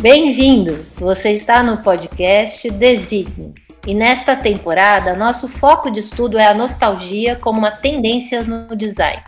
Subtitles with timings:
[0.00, 0.82] Bem-vindo!
[0.96, 3.52] Você está no podcast Designe.
[3.86, 9.22] E nesta temporada, nosso foco de estudo é a nostalgia como uma tendência no design.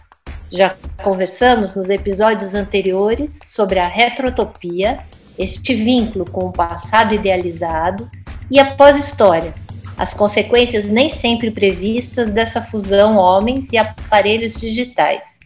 [0.51, 5.01] Já conversamos nos episódios anteriores sobre a retrotopia,
[5.39, 8.11] este vínculo com o passado idealizado,
[8.51, 9.53] e a pós-história,
[9.99, 15.39] as consequências nem sempre previstas dessa fusão homens e aparelhos digitais.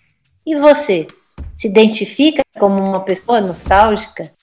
[0.47, 1.09] E você,
[1.59, 4.36] se identifica como uma pessoa nostálgica?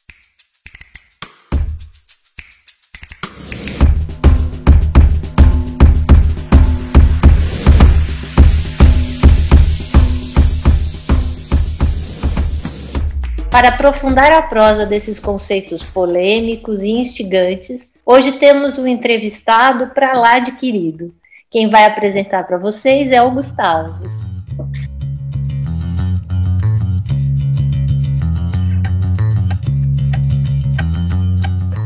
[13.54, 20.40] Para aprofundar a prosa desses conceitos polêmicos e instigantes, hoje temos um entrevistado para lá
[20.40, 21.14] de querido.
[21.52, 24.10] Quem vai apresentar para vocês é o Gustavo.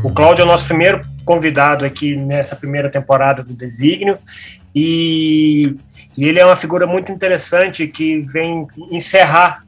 [0.02, 4.16] O Cláudio é o nosso primeiro convidado aqui nessa primeira temporada do Desígnio
[4.74, 5.76] e,
[6.16, 9.67] e ele é uma figura muito interessante que vem encerrar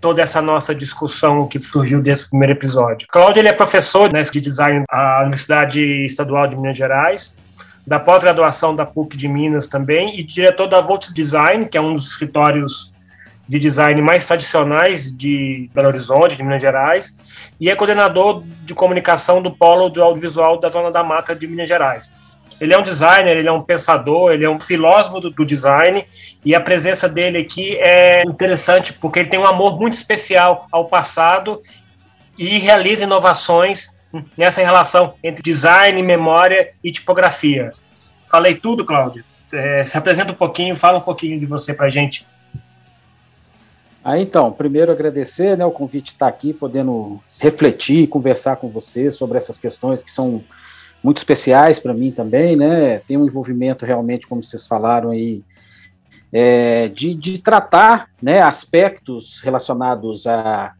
[0.00, 3.08] toda essa nossa discussão que surgiu desse primeiro episódio.
[3.10, 7.38] Cláudio ele é professor né, de design à Universidade Estadual de Minas Gerais,
[7.86, 11.94] da pós-graduação da PUC de Minas também, e diretor da Volts Design, que é um
[11.94, 12.92] dos escritórios
[13.48, 17.18] de design mais tradicionais de Belo Horizonte, de Minas Gerais,
[17.58, 21.66] e é coordenador de comunicação do Polo do Audiovisual da Zona da Mata de Minas
[21.66, 22.14] Gerais.
[22.60, 26.06] Ele é um designer, ele é um pensador, ele é um filósofo do, do, design
[26.44, 30.86] e a presença dele aqui é interessante porque ele tem um amor muito especial ao
[30.86, 31.62] passado
[32.36, 33.98] e realiza inovações
[34.36, 37.70] nessa relação entre design, memória e tipografia.
[38.30, 39.24] Falei tudo, Cláudio?
[39.52, 42.26] É, se apresenta um pouquinho, fala um pouquinho de você para a gente.
[44.02, 49.36] Ah, então, primeiro agradecer né, o convite estar aqui, podendo refletir, conversar com você sobre
[49.36, 50.42] essas questões que são
[51.02, 52.98] muito especiais para mim também, né?
[53.00, 55.42] Tem um envolvimento realmente, como vocês falaram aí,
[56.32, 60.72] é, de, de tratar né, aspectos relacionados a,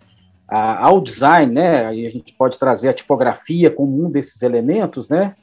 [0.46, 1.86] a, ao design, né?
[1.86, 5.34] Aí a gente pode trazer a tipografia como um desses elementos, né?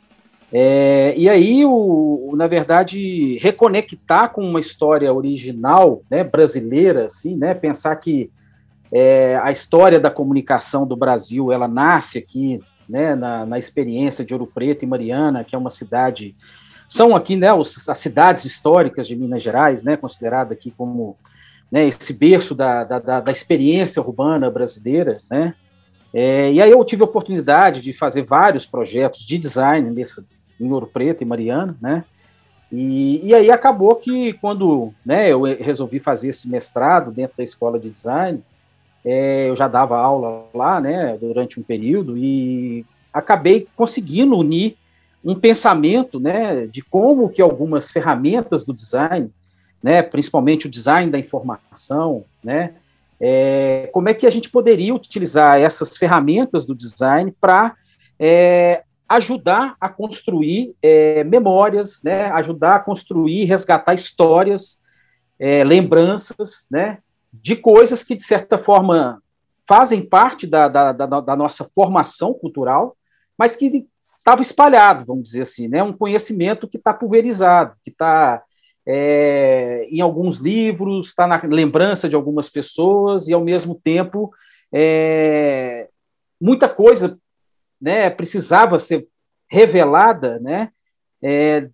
[0.52, 7.54] É, e aí, o, na verdade, reconectar com uma história original, né, brasileira, assim, né?
[7.54, 8.32] Pensar que
[8.92, 14.34] é, a história da comunicação do Brasil, ela nasce aqui né, na, na experiência de
[14.34, 16.36] Ouro Preto e Mariana, que é uma cidade,
[16.88, 21.18] são aqui, né, as cidades históricas de Minas Gerais, né, considerada aqui como,
[21.72, 25.54] né, esse berço da, da, da experiência urbana brasileira, né,
[26.14, 30.26] é, e aí eu tive a oportunidade de fazer vários projetos de design nesse,
[30.60, 32.06] em Ouro Preto e Mariana, né,
[32.72, 37.80] e, e aí acabou que quando, né, eu resolvi fazer esse mestrado dentro da escola
[37.80, 38.44] de design,
[39.10, 44.76] é, eu já dava aula lá, né, durante um período, e acabei conseguindo unir
[45.24, 49.32] um pensamento, né, de como que algumas ferramentas do design,
[49.82, 52.74] né, principalmente o design da informação, né,
[53.18, 57.76] é, como é que a gente poderia utilizar essas ferramentas do design para
[58.20, 64.82] é, ajudar a construir é, memórias, né, ajudar a construir, resgatar histórias,
[65.40, 66.98] é, lembranças, né,
[67.32, 69.22] de coisas que, de certa forma,
[69.68, 72.96] fazem parte da, da, da, da nossa formação cultural,
[73.38, 73.86] mas que
[74.18, 75.84] estava espalhado, vamos dizer assim, né?
[75.84, 78.44] um conhecimento que está pulverizado, que está
[78.86, 84.32] é, em alguns livros, está na lembrança de algumas pessoas, e, ao mesmo tempo,
[84.74, 85.90] é,
[86.40, 87.18] muita coisa
[87.80, 89.08] né, precisava ser
[89.50, 90.70] revelada né,
[91.22, 91.70] é,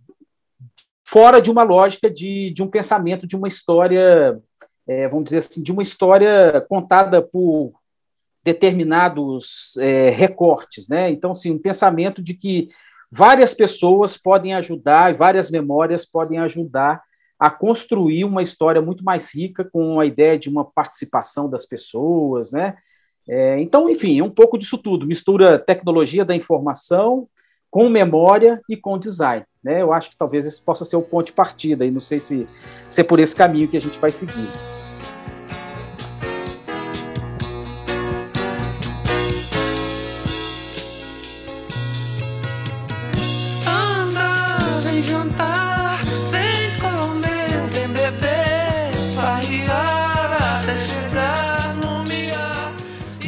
[1.03, 4.39] fora de uma lógica de, de um pensamento, de uma história
[4.87, 7.71] é, vamos dizer assim, de uma história contada por
[8.43, 11.09] determinados é, recortes, né?
[11.09, 12.67] Então, assim, um pensamento de que
[13.09, 17.01] várias pessoas podem ajudar e várias memórias podem ajudar
[17.39, 22.51] a construir uma história muito mais rica com a ideia de uma participação das pessoas,
[22.51, 22.75] né?
[23.27, 27.27] É, então, enfim, é um pouco disso tudo, mistura tecnologia da informação
[27.71, 29.45] com memória e com design.
[29.63, 29.81] Né?
[29.81, 32.47] Eu acho que talvez esse possa ser o ponto de partida, e não sei se,
[32.87, 34.72] se é por esse caminho que a gente vai seguir.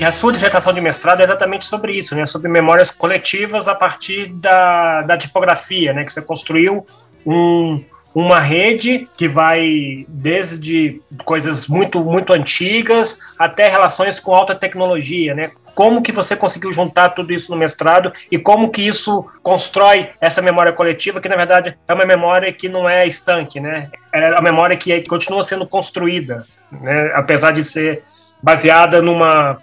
[0.05, 2.25] A sua dissertação de mestrado é exatamente sobre isso, né?
[2.25, 6.03] Sobre memórias coletivas a partir da, da tipografia, né?
[6.03, 6.85] Que você construiu
[7.25, 15.33] um, uma rede que vai desde coisas muito muito antigas até relações com alta tecnologia,
[15.33, 15.51] né?
[15.75, 20.41] como que você conseguiu juntar tudo isso no mestrado e como que isso constrói essa
[20.41, 23.89] memória coletiva, que na verdade é uma memória que não é estanque, né?
[24.13, 27.11] É a memória que continua sendo construída, né?
[27.13, 28.03] apesar de ser
[28.41, 29.57] baseada numa,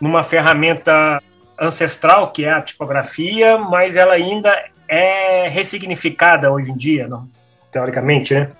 [0.00, 1.22] numa ferramenta
[1.58, 4.56] ancestral, que é a tipografia, mas ela ainda
[4.86, 7.28] é ressignificada hoje em dia, não?
[7.70, 8.50] teoricamente, né?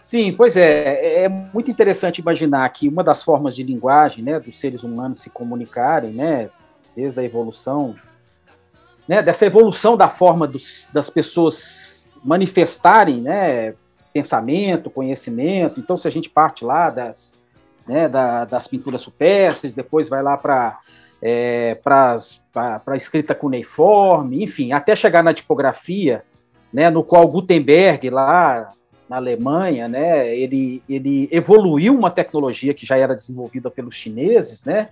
[0.00, 1.24] Sim, pois é.
[1.24, 5.30] É muito interessante imaginar que uma das formas de linguagem, né, dos seres humanos se
[5.30, 6.50] comunicarem, né,
[6.96, 7.94] desde a evolução,
[9.06, 13.74] né, dessa evolução da forma dos, das pessoas manifestarem, né,
[14.12, 15.78] pensamento, conhecimento.
[15.78, 17.34] Então, se a gente parte lá das,
[17.86, 20.78] né, da, das pinturas supérstires, depois vai lá para
[21.22, 26.24] é, para escrita cuneiforme, enfim, até chegar na tipografia,
[26.72, 28.68] né, no qual Gutenberg lá
[29.08, 34.88] na Alemanha, né, ele, ele evoluiu uma tecnologia que já era desenvolvida pelos chineses, né,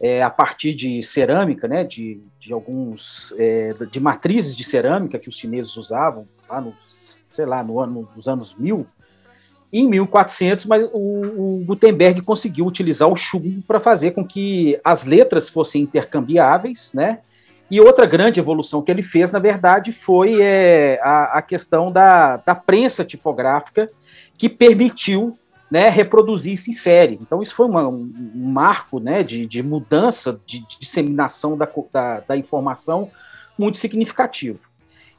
[0.00, 5.28] é, a partir de cerâmica, né, de, de alguns, é, de matrizes de cerâmica que
[5.28, 8.86] os chineses usavam lá nos, sei lá, no ano, nos anos 1000,
[9.72, 15.04] em 1400, mas o, o Gutenberg conseguiu utilizar o chumbo para fazer com que as
[15.04, 17.18] letras fossem intercambiáveis, né,
[17.70, 22.38] e outra grande evolução que ele fez, na verdade, foi é, a, a, questão da,
[22.38, 23.88] da prensa tipográfica,
[24.36, 25.38] que permitiu
[25.70, 27.16] né, reproduzir isso em série.
[27.22, 32.20] Então, isso foi uma, um marco né, de, de mudança, de, de disseminação da, da,
[32.20, 33.08] da, informação
[33.56, 34.58] muito significativo.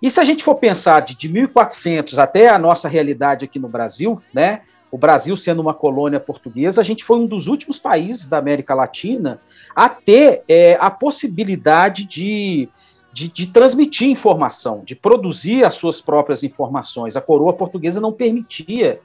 [0.02, 3.68] E se a gente for pensar de, de 1400 até a nossa realidade aqui no
[3.68, 4.62] Brasil, né,
[4.92, 8.74] o Brasil sendo uma colônia portuguesa, a gente foi um dos últimos países da América
[8.74, 9.40] Latina
[9.76, 12.68] a ter é, a possibilidade de,
[13.14, 17.16] de, de, transmitir informação, de produzir as suas próprias informações.
[17.16, 19.00] A coroa portuguesa não permitia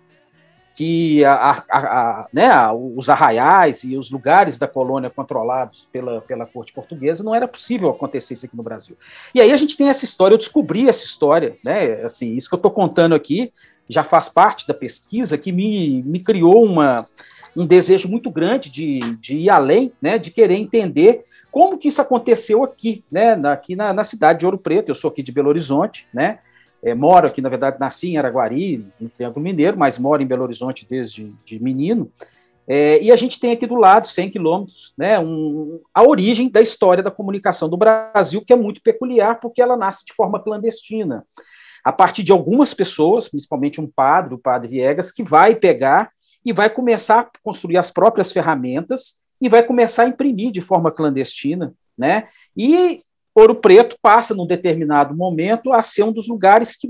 [0.76, 6.44] que a, a, a, né, os arraiais e os lugares da colônia controlados pela, pela
[6.44, 8.94] corte portuguesa não era possível acontecer isso aqui no Brasil.
[9.34, 12.02] E aí a gente tem essa história, eu descobri essa história, né?
[12.02, 13.50] Assim, isso que eu estou contando aqui
[13.88, 17.06] já faz parte da pesquisa, que me, me criou uma,
[17.56, 22.02] um desejo muito grande de, de ir além, né, de querer entender como que isso
[22.02, 24.90] aconteceu aqui, né, aqui na, na cidade de Ouro Preto.
[24.90, 26.40] Eu sou aqui de Belo Horizonte, né,
[26.86, 30.44] é, moro aqui, na verdade, nasci em Araguari, em Triângulo Mineiro, mas moro em Belo
[30.44, 32.12] Horizonte desde de menino.
[32.68, 36.60] É, e a gente tem aqui do lado, 100 quilômetros, né, um, a origem da
[36.60, 41.26] história da comunicação do Brasil, que é muito peculiar, porque ela nasce de forma clandestina
[41.82, 46.10] a partir de algumas pessoas, principalmente um padre, o padre Viegas, que vai pegar
[46.44, 50.92] e vai começar a construir as próprias ferramentas e vai começar a imprimir de forma
[50.92, 52.28] clandestina, né?
[52.56, 53.00] E
[53.36, 56.88] Ouro Preto passa, num determinado momento, a ser um dos lugares que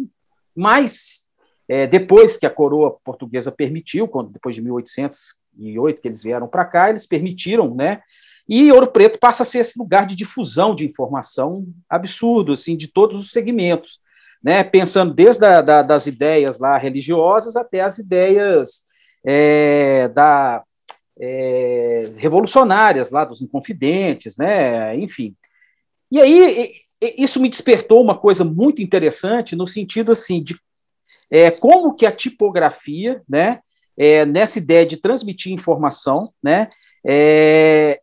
[0.54, 1.26] mais,
[1.68, 6.64] é, depois que a coroa portuguesa permitiu, quando, depois de 1808 que eles vieram para
[6.64, 8.00] cá, eles permitiram, né?
[8.48, 12.86] E Ouro Preto passa a ser esse lugar de difusão de informação absurdo, assim, de
[12.86, 14.00] todos os segmentos
[14.46, 18.82] né, pensando desde a, da, das ideias lá religiosas até as ideias
[19.26, 20.62] é, da,
[21.18, 25.34] é, revolucionárias lá dos inconfidentes, né, enfim.
[26.10, 26.70] E aí
[27.16, 30.58] isso me despertou uma coisa muito interessante no sentido assim de
[31.30, 33.60] é, como que a tipografia, né,
[33.98, 36.68] é, nessa ideia de transmitir informação, né,
[37.06, 38.00] é,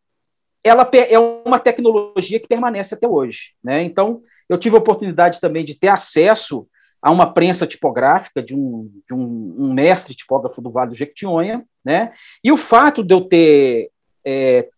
[0.63, 3.83] ela é uma tecnologia que permanece até hoje, né?
[3.83, 6.67] Então eu tive a oportunidade também de ter acesso
[7.01, 11.65] a uma prensa tipográfica de um, de um, um mestre tipógrafo do Vale do Jequitinhonha,
[11.83, 12.13] né?
[12.41, 13.89] E o fato de eu ter,
[14.25, 14.69] é,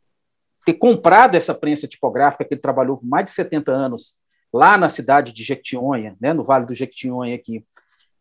[0.65, 4.17] ter comprado essa prensa tipográfica, que ele trabalhou por mais de 70 anos
[4.51, 7.63] lá na cidade de Jequitinhonha, né, no Vale do Jequitinhonha aqui,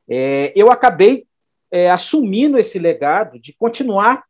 [0.09, 1.27] é, eu acabei
[1.71, 4.25] é, assumindo esse legado de continuar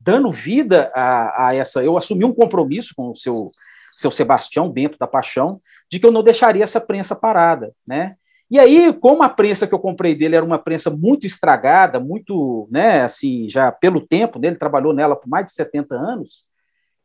[0.00, 1.84] dando vida a, a, essa.
[1.84, 3.52] Eu assumi um compromisso com o seu
[3.94, 8.14] seu Sebastião Bento da Paixão, de que eu não deixaria essa prensa parada, né?
[8.50, 12.66] E aí, como a prensa que eu comprei dele era uma prensa muito estragada, muito,
[12.70, 16.46] né, assim, já pelo tempo, né, ele trabalhou nela por mais de 70 anos,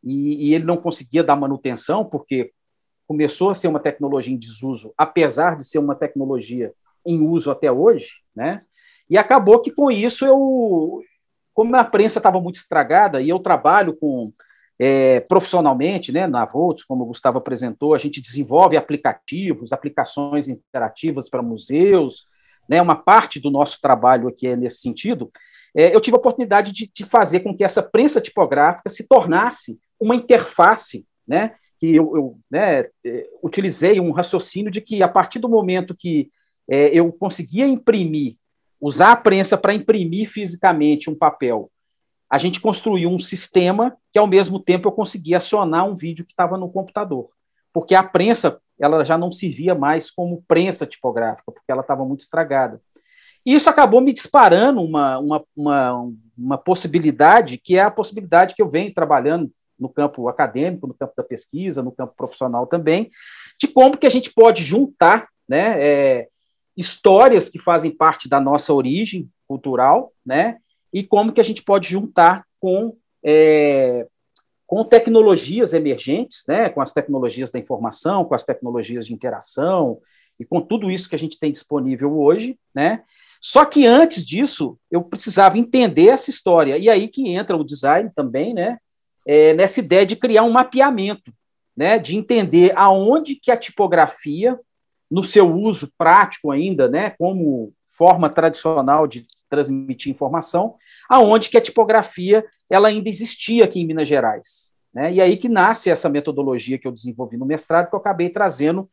[0.06, 2.52] e, e ele não conseguia dar manutenção, porque
[3.08, 6.74] começou a ser uma tecnologia em desuso, apesar de ser uma tecnologia
[7.06, 8.64] em uso até hoje, né?
[9.10, 11.02] E acabou que com isso eu,
[11.54, 14.32] como a prensa estava muito estragada e eu trabalho com
[14.80, 21.30] é, profissionalmente, né, na Volts, como o Gustavo apresentou, a gente desenvolve aplicativos, aplicações interativas
[21.30, 22.26] para museus,
[22.68, 25.32] né, uma parte do nosso trabalho aqui é nesse sentido.
[25.76, 29.80] É, eu tive a oportunidade de, de, fazer com que essa prensa tipográfica se tornasse
[30.00, 35.40] uma interface, né, que eu, eu né, é, utilizei um raciocínio de que a partir
[35.40, 36.30] do momento que
[36.70, 38.38] é, eu conseguia imprimir,
[38.80, 41.72] usar a prensa para imprimir fisicamente um papel
[42.30, 46.34] a gente construiu um sistema que, ao mesmo tempo, eu conseguia acionar um vídeo que
[46.34, 47.30] estava no computador.
[47.72, 52.22] Porque a prensa ela já não servia mais como prensa tipográfica, porque ela estava muito
[52.22, 52.82] estragada.
[53.46, 58.62] E isso acabou me disparando uma, uma, uma, uma possibilidade, que é a possibilidade que
[58.62, 63.10] eu venho trabalhando no campo acadêmico, no campo da pesquisa, no campo profissional também,
[63.60, 66.28] de como que a gente pode juntar né, é,
[66.76, 70.58] histórias que fazem parte da nossa origem cultural, né,
[70.94, 74.08] e como que a gente pode juntar com, é,
[74.66, 80.00] com tecnologias emergentes, né, com as tecnologias da informação, com as tecnologias de interação
[80.40, 83.04] e com tudo isso que a gente tem disponível hoje, né,
[83.46, 86.80] só que antes disso, eu precisava entender essa história.
[86.80, 88.80] E aí que entra o design também, né?
[89.26, 91.34] É, nessa ideia de criar um mapeamento,
[91.76, 91.98] né?
[92.00, 94.60] De entender aonde que a tipografia
[95.10, 100.76] no seu uso prático ainda, né, como forma tradicional de transmitir informação,
[101.10, 104.74] aonde que a tipografia ela ainda existia aqui em Minas Gerais.
[104.94, 105.14] Né?
[105.14, 108.90] E aí que nasce essa metodologia que eu desenvolvi no mestrado, que eu acabei trazendo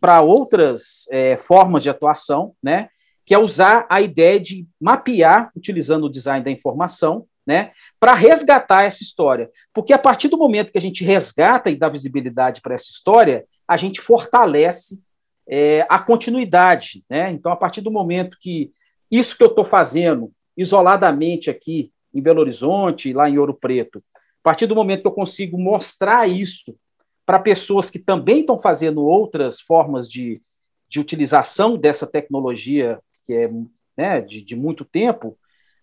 [0.00, 2.88] para outras é, formas de atuação, né?
[3.24, 8.84] que é usar a ideia de mapear, utilizando o design da informação, né, para resgatar
[8.84, 9.50] essa história.
[9.72, 13.46] Porque a partir do momento que a gente resgata e dá visibilidade para essa história,
[13.68, 15.00] a gente fortalece
[15.48, 17.04] é, a continuidade.
[17.08, 17.30] Né?
[17.30, 18.72] Então, a partir do momento que
[19.10, 24.42] isso que eu estou fazendo isoladamente aqui em Belo Horizonte, lá em Ouro Preto, a
[24.42, 26.76] partir do momento que eu consigo mostrar isso
[27.24, 30.40] para pessoas que também estão fazendo outras formas de,
[30.88, 33.50] de utilização dessa tecnologia que é
[33.96, 35.36] né, de, de muito tempo,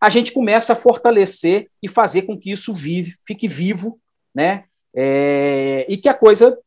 [0.04, 3.98] a gente começa a fortalecer e fazer com que isso vive, fique vivo,
[4.36, 4.66] né?
[4.94, 6.60] É, e que a coisa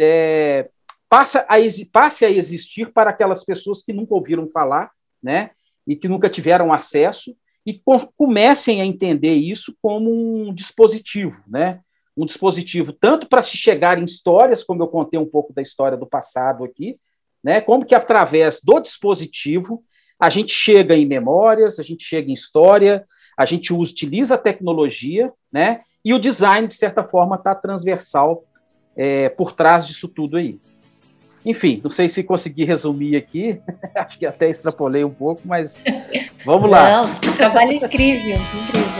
[0.00, 0.70] é,
[1.06, 1.56] passa a,
[1.92, 4.90] passe a existir para aquelas pessoas que nunca ouviram falar,
[5.22, 5.50] né?
[5.86, 7.36] E que nunca tiveram acesso
[7.66, 7.78] e
[8.16, 11.80] comecem a entender isso como um dispositivo, né?
[12.16, 15.98] Um dispositivo tanto para se chegar em histórias, como eu contei um pouco da história
[15.98, 16.98] do passado aqui,
[17.44, 17.60] né?
[17.60, 19.84] Como que através do dispositivo
[20.18, 23.04] a gente chega em memórias, a gente chega em história,
[23.36, 25.80] a gente utiliza a tecnologia, né?
[26.04, 28.44] E o design, de certa forma, está transversal
[28.96, 30.58] é, por trás disso tudo aí.
[31.44, 33.60] Enfim, não sei se consegui resumir aqui,
[33.94, 35.82] acho que até extrapolei um pouco, mas
[36.44, 37.02] vamos lá.
[37.02, 38.95] Não, trabalho incrível, incrível.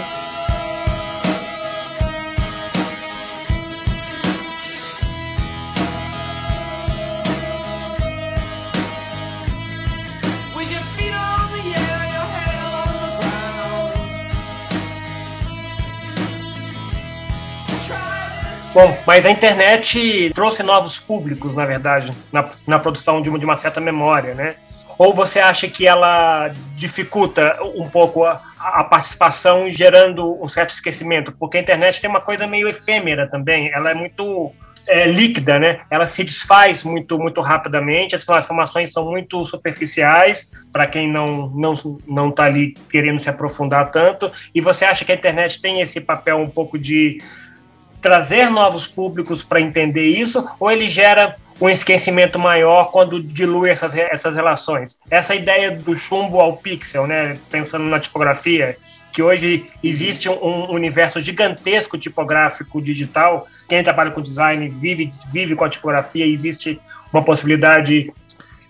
[18.76, 23.44] Bom, mas a internet trouxe novos públicos, na verdade, na, na produção de uma, de
[23.46, 24.56] uma certa memória, né?
[24.98, 31.32] Ou você acha que ela dificulta um pouco a, a, participação, gerando um certo esquecimento?
[31.32, 34.52] Porque a internet tem uma coisa meio efêmera também, ela é muito
[34.86, 35.80] é, líquida, né?
[35.90, 41.72] Ela se desfaz muito, muito rapidamente, as informações são muito superficiais para quem não não
[42.06, 44.30] não está ali querendo se aprofundar tanto.
[44.54, 47.22] E você acha que a internet tem esse papel um pouco de
[48.00, 53.94] trazer novos públicos para entender isso, ou ele gera um esquecimento maior quando dilui essas,
[53.94, 55.00] essas relações?
[55.10, 58.76] Essa ideia do chumbo ao pixel, né, pensando na tipografia,
[59.16, 63.48] que hoje existe um, universo gigantesco tipográfico digital.
[63.66, 66.78] Quem trabalha com design vive, vive com a tipografia, existe
[67.10, 68.12] uma possibilidade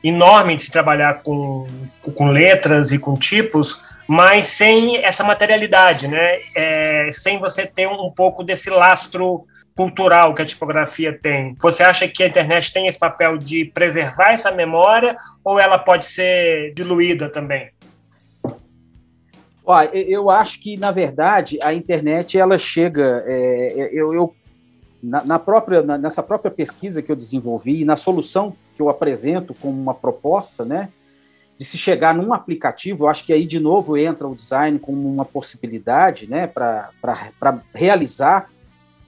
[0.04, 1.66] enorme de se trabalhar com,
[2.14, 6.40] com letras e com tipos, mas sem essa materialidade, né?
[6.54, 11.54] É, sem você ter um, pouco desse lastro cultural que a tipografia tem.
[11.60, 16.06] Você acha que a internet tem esse papel de preservar essa memória ou ela pode
[16.06, 17.70] ser diluída também?
[19.92, 24.34] Eu acho que na verdade a internet ela chega, é, eu, eu
[25.02, 29.52] na, na, própria nessa própria pesquisa que eu desenvolvi e na solução que eu apresento
[29.54, 30.88] como uma proposta, né?
[31.58, 35.08] De se chegar num aplicativo, eu acho que aí de novo entra o design como
[35.08, 36.90] uma possibilidade, né, para
[37.74, 38.50] realizar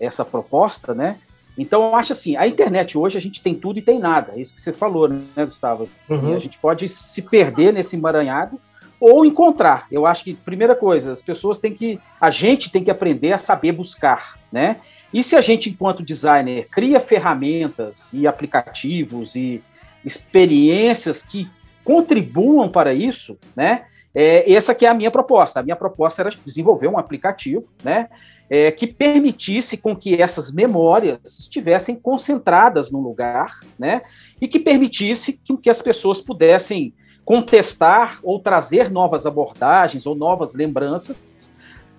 [0.01, 1.19] essa proposta, né?
[1.57, 4.41] Então eu acho assim, a internet hoje a gente tem tudo e tem nada, é
[4.41, 5.85] isso que você falou, né, Gustavo?
[6.09, 6.37] Assim, uhum.
[6.37, 8.61] A gente pode se perder nesse emaranhado
[9.01, 9.87] ou encontrar.
[9.91, 13.39] Eu acho que primeira coisa, as pessoas têm que, a gente tem que aprender a
[13.39, 14.77] saber buscar, né?
[15.13, 19.63] E se a gente, enquanto designer, cria ferramentas e aplicativos e
[20.05, 21.51] experiências que
[21.89, 23.87] contribuam para isso, né?
[24.15, 25.59] É, essa que é a minha proposta.
[25.59, 28.11] A minha proposta era desenvolver um aplicativo, né?
[28.51, 34.03] É, que permitisse com que essas memórias estivessem concentradas no lugar, né?
[34.39, 36.93] E que permitisse que, que as pessoas pudessem
[37.25, 41.23] contestar ou trazer novas abordagens ou novas lembranças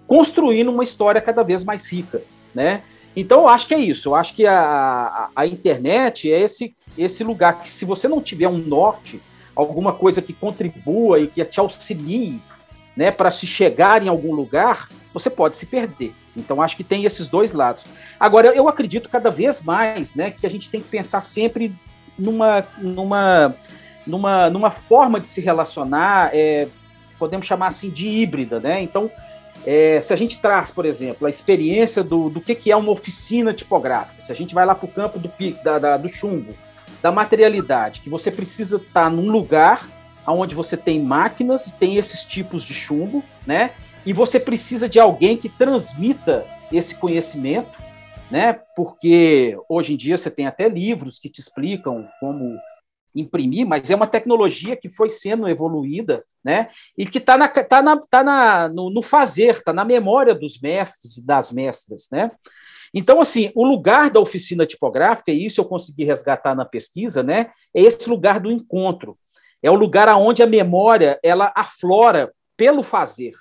[0.06, 2.22] construindo uma história cada vez mais rica,
[2.54, 2.84] né?
[3.16, 4.10] Então, eu acho que é isso.
[4.10, 8.22] Eu acho que a, a, a, internet é esse, esse lugar que, se você não
[8.22, 9.20] tiver um norte,
[9.60, 12.42] alguma coisa que contribua e que te auxilie
[12.96, 16.14] né, para se chegar em algum lugar, você pode se perder.
[16.36, 17.86] Então, acho que tem esses dois lados.
[18.20, 21.74] Agora, eu acredito cada vez mais né, que a gente tem que pensar sempre
[22.18, 23.56] numa, numa,
[24.06, 26.68] numa, numa forma de se relacionar, é,
[27.18, 28.60] podemos chamar assim de híbrida.
[28.60, 28.82] Né?
[28.82, 29.12] Então,
[29.66, 32.92] é, se a gente traz, por exemplo, a experiência do, do que, que é uma
[32.92, 35.32] oficina tipográfica, se a gente vai lá para o campo do,
[35.64, 36.54] da, da, do chumbo,
[37.02, 39.88] da materialidade, que você precisa estar tá num lugar
[40.28, 43.72] onde você tem máquinas, tem esses tipos de chumbo, né?
[44.06, 47.80] E você precisa de alguém que transmita esse conhecimento,
[48.30, 48.60] né?
[48.76, 52.58] Porque hoje em dia você tem até livros que te explicam como
[53.16, 56.70] imprimir, mas é uma tecnologia que foi sendo evoluída, né?
[56.98, 60.60] E que está na, tá na, tá na, no, no fazer, está na memória dos
[60.60, 62.32] mestres e das mestras, né?
[62.94, 67.52] Então, assim, o lugar da oficina tipográfica, e isso eu consegui resgatar na pesquisa, né?
[67.74, 69.18] É esse lugar do encontro.
[69.62, 73.34] É o lugar aonde a memória ela aflora pelo fazer.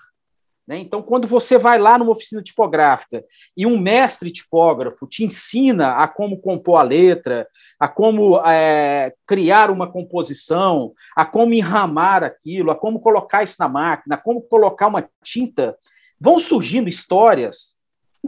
[0.68, 0.76] Né?
[0.76, 3.24] Então, quando você vai lá numa oficina tipográfica
[3.56, 7.48] e um mestre tipógrafo te ensina a como compor a letra,
[7.80, 13.66] a como é, criar uma composição, a como enramar aquilo, a como colocar isso na
[13.66, 15.74] máquina, a como colocar uma tinta,
[16.20, 17.77] vão surgindo histórias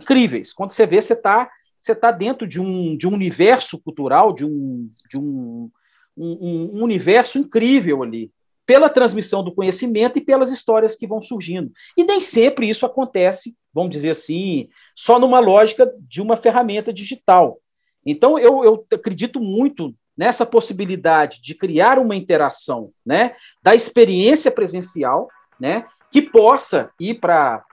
[0.01, 0.53] incríveis.
[0.53, 4.45] Quando você vê, você está você tá dentro de um, de um universo cultural, de
[4.45, 5.71] um, de um,
[6.15, 8.31] um, um universo incrível ali
[8.67, 11.73] pela transmissão do conhecimento e pelas histórias que vão surgindo.
[11.97, 17.59] E nem sempre isso acontece, vamos dizer assim, só numa lógica de uma ferramenta digital.
[18.07, 25.29] Então, eu, eu acredito muito nessa possibilidade de criar uma interação né, da experiência presencial,
[25.59, 27.65] né, que possa ir para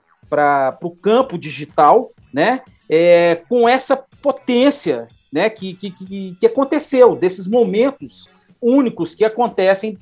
[0.82, 8.30] o campo digital né, é, com essa potência né, que, que, que aconteceu, desses momentos
[8.60, 9.98] únicos que acontecem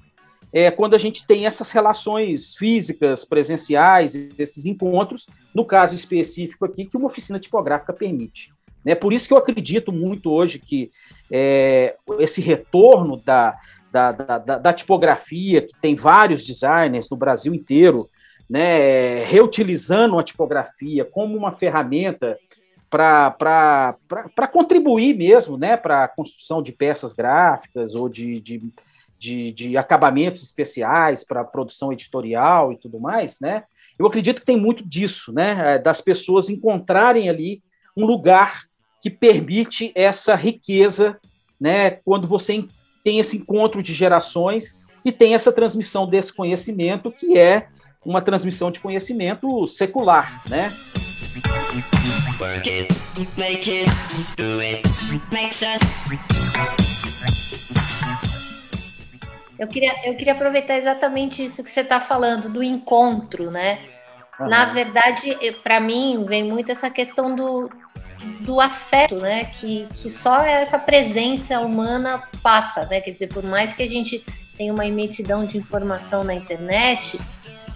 [0.52, 6.86] é, quando a gente tem essas relações físicas, presenciais, esses encontros, no caso específico aqui,
[6.86, 8.52] que uma oficina tipográfica permite.
[8.86, 10.90] É por isso que eu acredito muito hoje que
[11.30, 13.58] é, esse retorno da,
[13.90, 18.08] da, da, da, tipografia, que tem vários designers no Brasil inteiro,
[18.48, 22.38] né, reutilizando a tipografia como uma ferramenta
[22.88, 23.94] para
[24.52, 28.62] contribuir mesmo né, para a construção de peças gráficas ou de, de
[29.18, 33.64] de, de acabamentos especiais para produção editorial e tudo mais, né?
[33.98, 35.74] Eu acredito que tem muito disso, né?
[35.74, 37.62] É, das pessoas encontrarem ali
[37.96, 38.64] um lugar
[39.00, 41.18] que permite essa riqueza,
[41.58, 41.90] né?
[42.04, 42.64] Quando você
[43.02, 47.68] tem esse encontro de gerações e tem essa transmissão desse conhecimento, que é
[48.06, 50.72] uma transmissão de conhecimento secular, né?
[59.58, 63.80] Eu queria, eu queria aproveitar exatamente isso que você está falando, do encontro, né?
[64.38, 64.48] Uhum.
[64.48, 67.68] Na verdade, para mim, vem muito essa questão do,
[68.40, 69.46] do afeto, né?
[69.46, 73.00] Que, que só essa presença humana passa, né?
[73.00, 74.24] Quer dizer, por mais que a gente
[74.56, 77.18] tenha uma imensidão de informação na internet,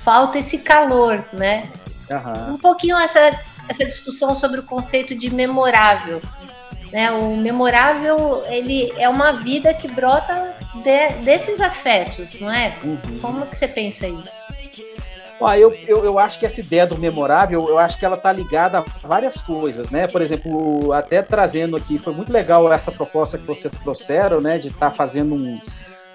[0.04, 1.68] falta esse calor, né?
[2.10, 2.54] Uhum.
[2.54, 6.20] Um pouquinho essa, essa discussão sobre o conceito de memorável.
[6.92, 7.10] Né?
[7.12, 12.76] O memorável ele é uma vida que brota de, desses afetos, não é?
[12.82, 13.18] Uhum.
[13.20, 14.50] Como que você pensa isso?
[15.42, 18.30] Ah, eu, eu, eu, acho que essa ideia do memorável, eu acho que ela está
[18.30, 20.06] ligada a várias coisas, né?
[20.06, 24.58] Por exemplo, até trazendo aqui, foi muito legal essa proposta que vocês trouxeram, né?
[24.58, 25.58] De estar tá fazendo um,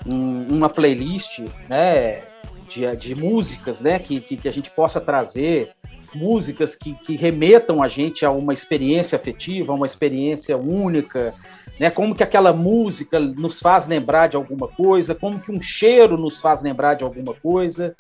[0.06, 2.22] um, uma playlist, né?
[2.68, 4.00] De, de músicas, né?
[4.00, 5.74] Que, que, que a gente possa trazer
[6.16, 11.34] músicas que, que remetam a gente a uma experiência afetiva, a uma experiência única,
[11.80, 11.90] né?
[11.90, 16.42] Como que aquela música nos faz lembrar de alguma coisa, como que um cheiro nos
[16.42, 17.96] faz lembrar de alguma coisa,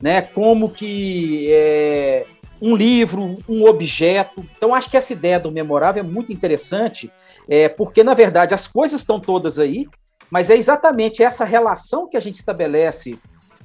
[0.00, 0.22] né?
[0.22, 2.26] Como que é,
[2.60, 4.44] um livro, um objeto.
[4.56, 7.10] Então, acho que essa ideia do memorável é muito interessante,
[7.48, 9.86] é, porque, na verdade, as coisas estão todas aí,
[10.30, 13.18] mas é exatamente essa relação que a gente estabelece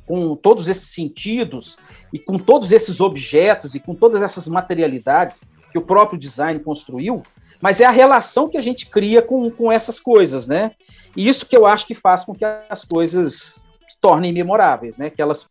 [0.05, 1.77] com todos esses sentidos
[2.11, 7.23] e com todos esses objetos e com todas essas materialidades que o próprio design construiu,
[7.61, 10.71] mas é a relação que a gente cria com, com essas coisas, né?
[11.15, 15.09] E isso que eu acho que faz com que as coisas se tornem memoráveis, né?
[15.09, 15.49] Que elas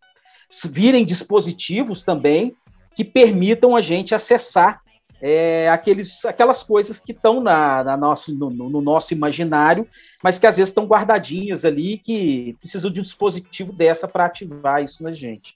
[0.70, 2.54] virem dispositivos também
[2.94, 4.82] que permitam a gente acessar
[5.24, 9.86] é, aqueles, aquelas coisas que estão na, na nosso, no, no, nosso imaginário,
[10.20, 14.82] mas que às vezes estão guardadinhas ali, que precisa de um dispositivo dessa para ativar
[14.82, 15.54] isso na gente.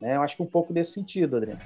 [0.00, 0.14] Né?
[0.14, 1.60] Eu acho que um pouco nesse sentido, Adriano.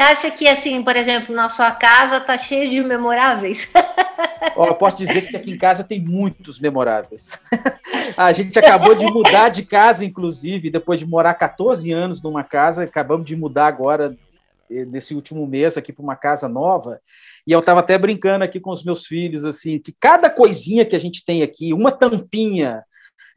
[0.00, 3.68] Você acha que, assim, por exemplo, na sua casa tá cheio de memoráveis?
[4.56, 7.38] Oh, eu posso dizer que aqui em casa tem muitos memoráveis.
[8.16, 12.84] A gente acabou de mudar de casa, inclusive, depois de morar 14 anos numa casa,
[12.84, 14.16] acabamos de mudar agora,
[14.70, 17.00] eh, nesse último mês, aqui para uma casa nova.
[17.46, 20.96] E eu estava até brincando aqui com os meus filhos, assim, que cada coisinha que
[20.96, 22.82] a gente tem aqui, uma tampinha,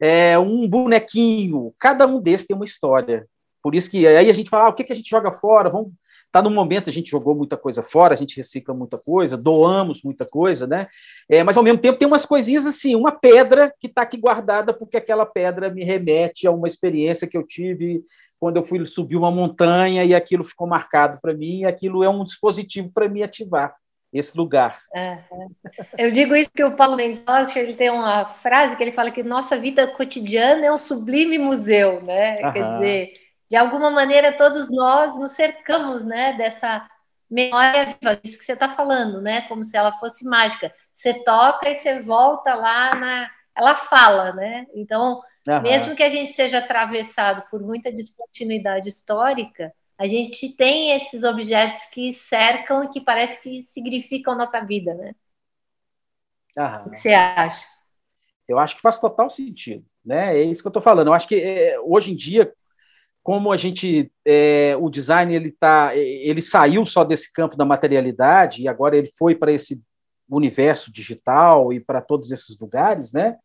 [0.00, 3.26] é, um bonequinho, cada um desses tem uma história.
[3.62, 5.70] Por isso que aí a gente fala, ah, o que, que a gente joga fora?
[5.70, 5.92] Vamos
[6.34, 10.02] Está no momento, a gente jogou muita coisa fora, a gente recicla muita coisa, doamos
[10.02, 10.88] muita coisa, né?
[11.28, 14.74] É, mas ao mesmo tempo tem umas coisinhas assim, uma pedra que está aqui guardada
[14.74, 18.02] porque aquela pedra me remete a uma experiência que eu tive
[18.36, 22.08] quando eu fui subir uma montanha e aquilo ficou marcado para mim, e aquilo é
[22.08, 23.72] um dispositivo para me ativar
[24.12, 24.80] esse lugar.
[24.92, 25.18] É.
[25.96, 29.22] Eu digo isso porque o Paulo Mendonça ele tem uma frase que ele fala que
[29.22, 32.40] nossa vida cotidiana é um sublime museu, né?
[32.40, 32.52] Aham.
[32.52, 33.23] Quer dizer,
[33.54, 36.90] de alguma maneira todos nós nos cercamos, né, dessa
[37.30, 40.74] memória viva, isso que você está falando, né, como se ela fosse mágica.
[40.92, 44.66] Você toca e você volta lá na, ela fala, né?
[44.74, 45.22] Então,
[45.62, 51.84] mesmo que a gente seja atravessado por muita descontinuidade histórica, a gente tem esses objetos
[51.92, 55.14] que cercam e que parece que significam nossa vida, né?
[56.88, 57.64] O que você acha?
[58.48, 60.36] Eu acho que faz total sentido, né?
[60.36, 61.06] É isso que eu estou falando.
[61.06, 62.52] Eu acho que é, hoje em dia
[63.24, 68.62] como a gente é, o design ele tá ele saiu só desse campo da materialidade
[68.62, 69.80] e agora ele foi para esse
[70.28, 73.36] universo digital e para todos esses lugares, né?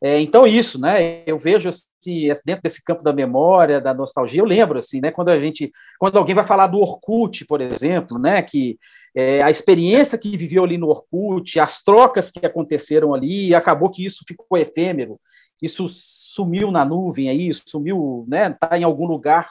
[0.00, 1.24] É, então isso, né?
[1.26, 4.40] Eu vejo assim dentro desse campo da memória, da nostalgia.
[4.40, 5.10] Eu lembro assim, né?
[5.10, 8.40] Quando a gente, quando alguém vai falar do Orkut, por exemplo, né?
[8.40, 8.78] Que
[9.14, 14.06] é, a experiência que viveu ali no Orkut, as trocas que aconteceram ali, acabou que
[14.06, 15.18] isso ficou efêmero
[15.60, 18.50] isso sumiu na nuvem aí, sumiu, né?
[18.50, 19.50] Está em algum lugar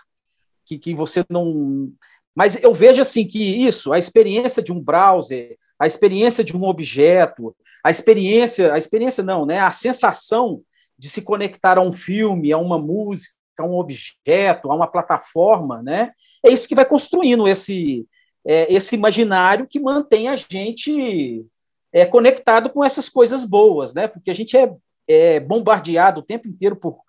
[0.65, 1.91] que, que você não.
[2.35, 6.63] Mas eu vejo assim que isso, a experiência de um browser, a experiência de um
[6.63, 9.59] objeto, a experiência, a experiência não, né?
[9.59, 10.61] A sensação
[10.97, 15.81] de se conectar a um filme, a uma música, a um objeto, a uma plataforma,
[15.81, 16.11] né?
[16.45, 18.05] É isso que vai construindo esse
[18.45, 21.45] é, esse imaginário que mantém a gente
[21.91, 24.07] é, conectado com essas coisas boas, né?
[24.07, 24.73] Porque a gente é
[25.07, 26.99] é bombardeado o tempo inteiro por,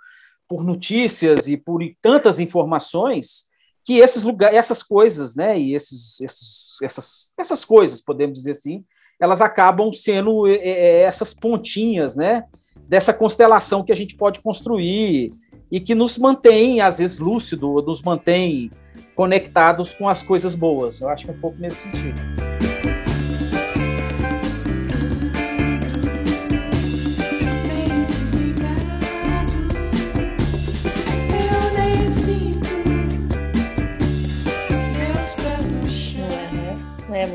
[0.48, 3.48] por notícias e por tantas informações
[3.84, 8.84] que esses lugares, essas coisas, né, e esses, esses, essas, essas coisas, podemos dizer assim,
[9.18, 12.44] elas acabam sendo é, é, essas pontinhas, né,
[12.86, 15.32] dessa constelação que a gente pode construir
[15.70, 18.70] e que nos mantém, às vezes, lúcido, nos mantém
[19.14, 21.00] conectados com as coisas boas.
[21.00, 22.57] Eu acho que é um pouco nesse sentido.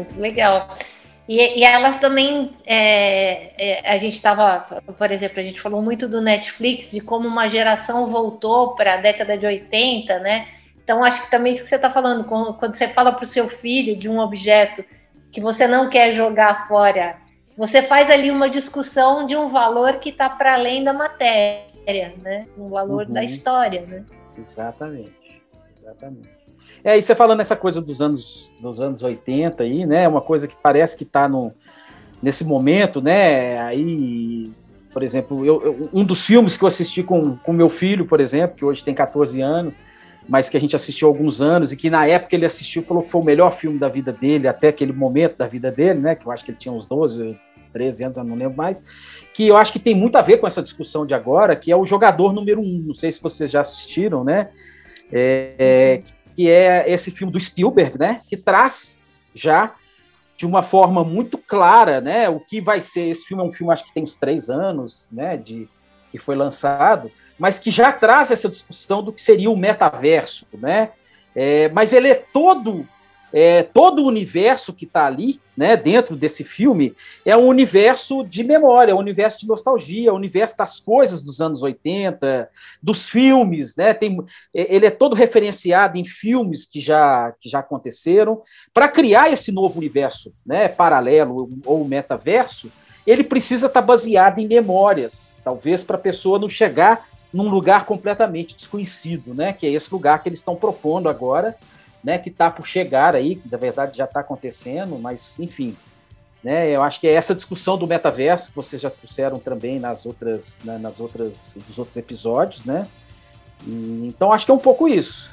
[0.04, 0.78] Muito legal.
[1.28, 4.60] E, e elas também, é, é, a gente estava,
[4.98, 9.02] por exemplo, a gente falou muito do Netflix, de como uma geração voltou para a
[9.02, 10.48] década de 80, né?
[10.84, 13.48] Então, acho que também isso que você está falando, quando você fala para o seu
[13.48, 14.84] filho de um objeto
[15.32, 17.16] que você não quer jogar fora,
[17.58, 22.44] você faz ali uma discussão de um valor que está para além da matéria, né?
[22.58, 23.14] Um valor uhum.
[23.14, 24.04] da história, né?
[24.38, 25.42] Exatamente,
[25.74, 26.33] exatamente.
[26.84, 30.06] É, e você falando essa coisa dos anos, dos anos 80 aí, né?
[30.06, 31.30] Uma coisa que parece que está
[32.22, 33.58] nesse momento, né?
[33.62, 34.52] Aí,
[34.92, 38.20] por exemplo, eu, eu, um dos filmes que eu assisti com, com meu filho, por
[38.20, 39.76] exemplo, que hoje tem 14 anos,
[40.28, 43.04] mas que a gente assistiu há alguns anos e que na época ele assistiu falou
[43.04, 46.16] que foi o melhor filme da vida dele, até aquele momento da vida dele, né?
[46.16, 47.40] Que eu acho que ele tinha uns 12,
[47.72, 48.84] 13 anos, eu não lembro mais,
[49.34, 51.78] que eu acho que tem muito a ver com essa discussão de agora, que é
[51.78, 52.84] o jogador número um.
[52.86, 54.50] Não sei se vocês já assistiram, né?
[55.10, 59.76] É, uhum que é esse filme do Spielberg, né, que traz já
[60.36, 63.10] de uma forma muito clara, né, o que vai ser.
[63.10, 65.68] Esse filme é um filme acho que tem uns três anos, né, de
[66.12, 70.92] que foi lançado, mas que já traz essa discussão do que seria o metaverso, né,
[71.36, 72.88] é, mas ele é todo
[73.34, 78.44] é, todo o universo que está ali, né, dentro desse filme, é um universo de
[78.44, 82.48] memória, é um universo de nostalgia, é um universo das coisas dos anos 80,
[82.82, 84.18] dos filmes, né, tem,
[84.54, 88.40] é, ele é todo referenciado em filmes que já, que já aconteceram.
[88.72, 92.72] Para criar esse novo universo né, paralelo ou metaverso,
[93.06, 97.86] ele precisa estar tá baseado em memórias, talvez para a pessoa não chegar num lugar
[97.86, 101.58] completamente desconhecido, né, que é esse lugar que eles estão propondo agora,
[102.04, 105.76] né, que está por chegar aí, que na verdade já está acontecendo, mas enfim,
[106.44, 110.06] né, eu acho que é essa discussão do metaverso que vocês já trouxeram também nas
[110.06, 112.88] outras, né, nas outras, dos outros episódios, né,
[113.66, 115.32] Então acho que é um pouco isso.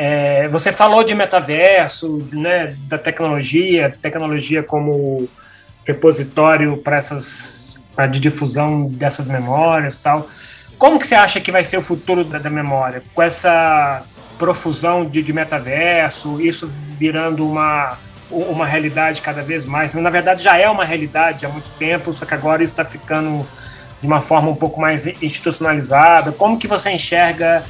[0.00, 5.28] É, você falou de metaverso, né, da tecnologia, tecnologia como
[5.84, 10.28] repositório para essas pra de difusão dessas memórias, tal.
[10.78, 14.04] Como que você acha que vai ser o futuro da, da memória com essa
[14.38, 17.98] profusão de, de metaverso, isso virando uma
[18.30, 19.94] uma realidade cada vez mais.
[19.94, 23.46] Na verdade, já é uma realidade há muito tempo, só que agora isso está ficando
[24.00, 26.32] de uma forma um pouco mais institucionalizada.
[26.32, 27.64] Como que você enxerga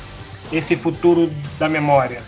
[0.52, 2.22] esse futuro da memória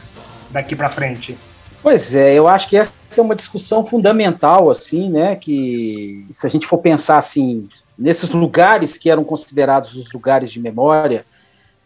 [0.50, 1.36] daqui para frente?
[1.82, 5.34] Pois é, eu acho que essa é uma discussão fundamental, assim, né?
[5.34, 10.60] Que se a gente for pensar assim, nesses lugares que eram considerados os lugares de
[10.60, 11.24] memória,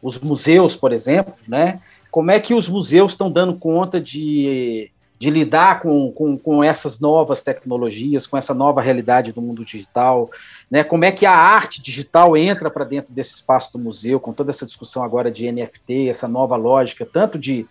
[0.02, 1.80] os museus, por exemplo, né?
[2.10, 6.98] Como é que os museus estão dando conta de, de lidar com, com, com essas
[6.98, 10.28] novas tecnologias, com essa nova realidade do mundo digital,
[10.70, 10.82] né?
[10.82, 14.50] Como é que a arte digital entra para dentro desse espaço do museu, com toda
[14.50, 17.66] essa discussão agora de NFT, essa nova lógica, tanto de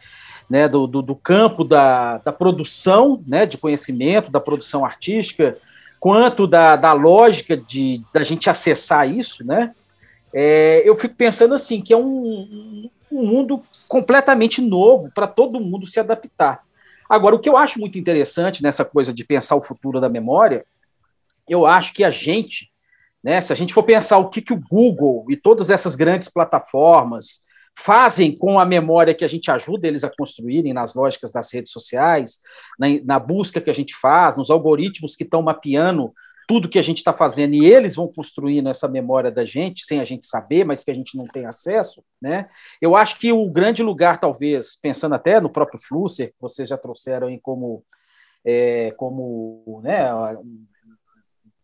[0.50, 5.58] né, do, do, do, campo da, da produção né, de conhecimento, da produção artística,
[6.00, 9.74] quanto da, da lógica de da gente acessar isso, né?
[10.34, 15.86] É, eu fico pensando assim que é um, um mundo completamente novo para todo mundo
[15.86, 16.64] se adaptar.
[17.14, 20.66] Agora, o que eu acho muito interessante nessa coisa de pensar o futuro da memória,
[21.48, 22.72] eu acho que a gente,
[23.24, 26.28] né, se a gente for pensar o que, que o Google e todas essas grandes
[26.28, 27.44] plataformas,
[27.78, 31.72] fazem com a memória que a gente ajuda eles a construírem nas lógicas das redes
[31.72, 32.40] sociais,
[32.80, 36.12] na, na busca que a gente faz, nos algoritmos que estão mapeando
[36.48, 40.00] tudo que a gente está fazendo e eles vão construindo essa memória da gente sem
[40.00, 42.50] a gente saber, mas que a gente não tem acesso, né?
[42.82, 46.78] Eu acho que o grande lugar, talvez, pensando até no próprio Flusser, que vocês já
[46.78, 47.84] trouxeram aí como
[48.46, 50.10] é, como né,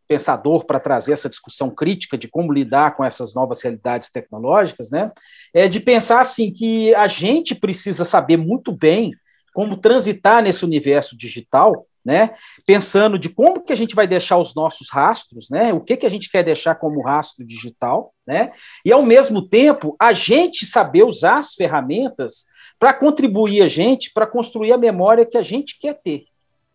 [0.07, 5.11] pensador para trazer essa discussão crítica de como lidar com essas novas realidades tecnológicas, né?
[5.53, 9.13] É de pensar assim que a gente precisa saber muito bem
[9.53, 12.31] como transitar nesse universo digital, né?
[12.65, 15.71] Pensando de como que a gente vai deixar os nossos rastros, né?
[15.71, 18.51] O que que a gente quer deixar como rastro digital, né?
[18.83, 22.47] E ao mesmo tempo a gente saber usar as ferramentas
[22.79, 26.23] para contribuir a gente para construir a memória que a gente quer ter,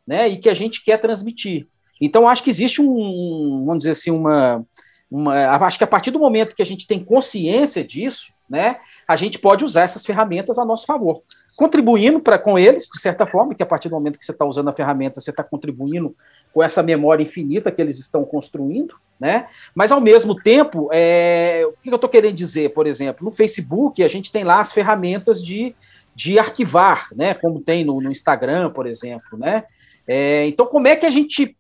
[0.07, 0.29] né?
[0.29, 1.67] E que a gente quer transmitir.
[2.01, 4.65] Então, acho que existe um, vamos dizer assim, uma,
[5.11, 5.35] uma,
[5.67, 8.77] acho que a partir do momento que a gente tem consciência disso, né,
[9.09, 11.23] a gente pode usar essas ferramentas a nosso favor,
[11.57, 14.45] contribuindo para com eles, de certa forma, que a partir do momento que você está
[14.45, 16.15] usando a ferramenta, você está contribuindo
[16.53, 19.47] com essa memória infinita que eles estão construindo, né?
[19.75, 24.03] Mas ao mesmo tempo, é, o que eu estou querendo dizer, por exemplo, no Facebook
[24.03, 25.75] a gente tem lá as ferramentas de,
[26.15, 27.35] de arquivar, né?
[27.35, 29.65] Como tem no, no Instagram, por exemplo, né?
[30.07, 31.57] É, então, como é que a gente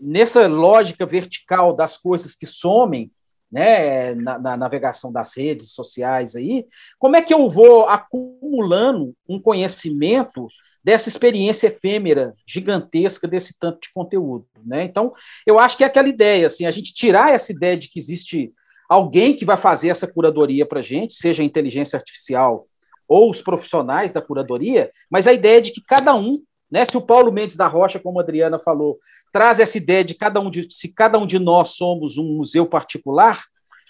[0.00, 3.10] nessa lógica vertical das coisas que somem,
[3.50, 6.66] né, na, na, navegação das redes sociais aí,
[6.98, 10.46] como é que eu vou acumulando um conhecimento
[10.84, 14.84] dessa experiência efêmera, gigantesca desse tanto de conteúdo, né?
[14.84, 15.12] Então,
[15.46, 18.52] eu acho que é aquela ideia, assim, a gente tirar essa ideia de que existe
[18.88, 22.66] alguém que vai fazer essa curadoria para a gente, seja a inteligência artificial
[23.06, 27.00] ou os profissionais da curadoria, mas a ideia de que cada um, né, se o
[27.00, 28.98] Paulo Mendes da Rocha, como a Adriana falou,
[29.32, 32.66] traz essa ideia de cada um de se cada um de nós somos um museu
[32.66, 33.42] particular,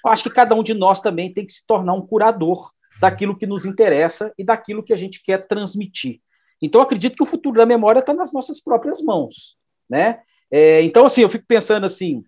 [0.05, 3.37] eu acho que cada um de nós também tem que se tornar um curador daquilo
[3.37, 6.21] que nos interessa e daquilo que a gente quer transmitir.
[6.61, 9.57] Então, acredito que o futuro da memória está nas nossas próprias mãos,
[9.89, 10.21] né?
[10.51, 12.25] É, então, assim, eu fico pensando assim,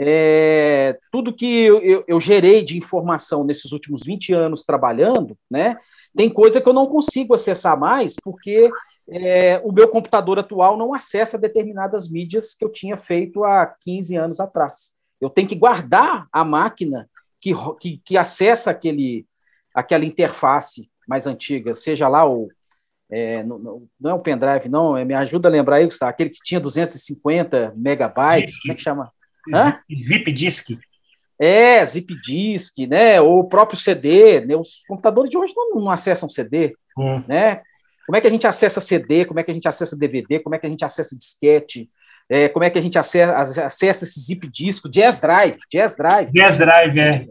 [0.00, 5.76] é, tudo que eu, eu, eu, gerei de informação nesses últimos 20 anos trabalhando, né?
[6.16, 8.70] Tem coisa que eu não consigo acessar mais, porque
[9.10, 14.16] é, o meu computador atual não acessa determinadas mídias que eu tinha feito há 15
[14.16, 14.92] anos atrás.
[15.20, 17.08] Eu tenho que guardar a máquina
[17.40, 19.26] que, que, que acessa aquele,
[19.74, 22.48] aquela interface mais antiga, seja lá o.
[23.10, 26.28] É, não, não, é o pendrive, não, é, me ajuda a lembrar aí, Gustavo, aquele
[26.28, 28.60] que tinha 250 megabytes, Disque.
[28.60, 29.12] como é que chama?
[29.54, 29.80] Hã?
[30.06, 30.78] Zip Disk.
[31.40, 33.20] É, zip disk, né?
[33.20, 34.56] Ou o próprio CD, né?
[34.56, 37.22] Os computadores de hoje não, não acessam CD, hum.
[37.28, 37.62] né?
[38.08, 39.26] Como é que a gente acessa CD?
[39.26, 40.40] Como é que a gente acessa DVD?
[40.40, 41.90] Como é que a gente acessa disquete?
[42.26, 44.88] É, como é que a gente acessa, acessa esse zip disco?
[44.88, 46.32] Jazz Drive, Jazz Drive.
[46.32, 47.28] Jazz Drive, é.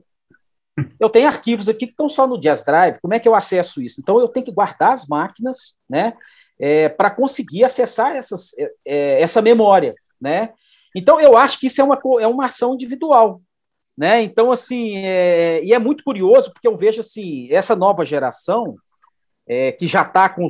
[1.02, 3.00] Eu tenho arquivos aqui que estão só no Jazz Drive.
[3.02, 4.00] Como é que eu acesso isso?
[4.00, 6.14] Então eu tenho que guardar as máquinas, né,
[6.60, 10.54] é, para conseguir acessar essas, é, é, essa memória, né?
[10.96, 13.42] Então, eu acho que isso é uma, é uma ação individual.
[13.98, 14.22] Né?
[14.22, 18.76] Então, assim, é, e é muito curioso, porque eu vejo assim, essa nova geração,
[19.48, 20.48] é, que já está com,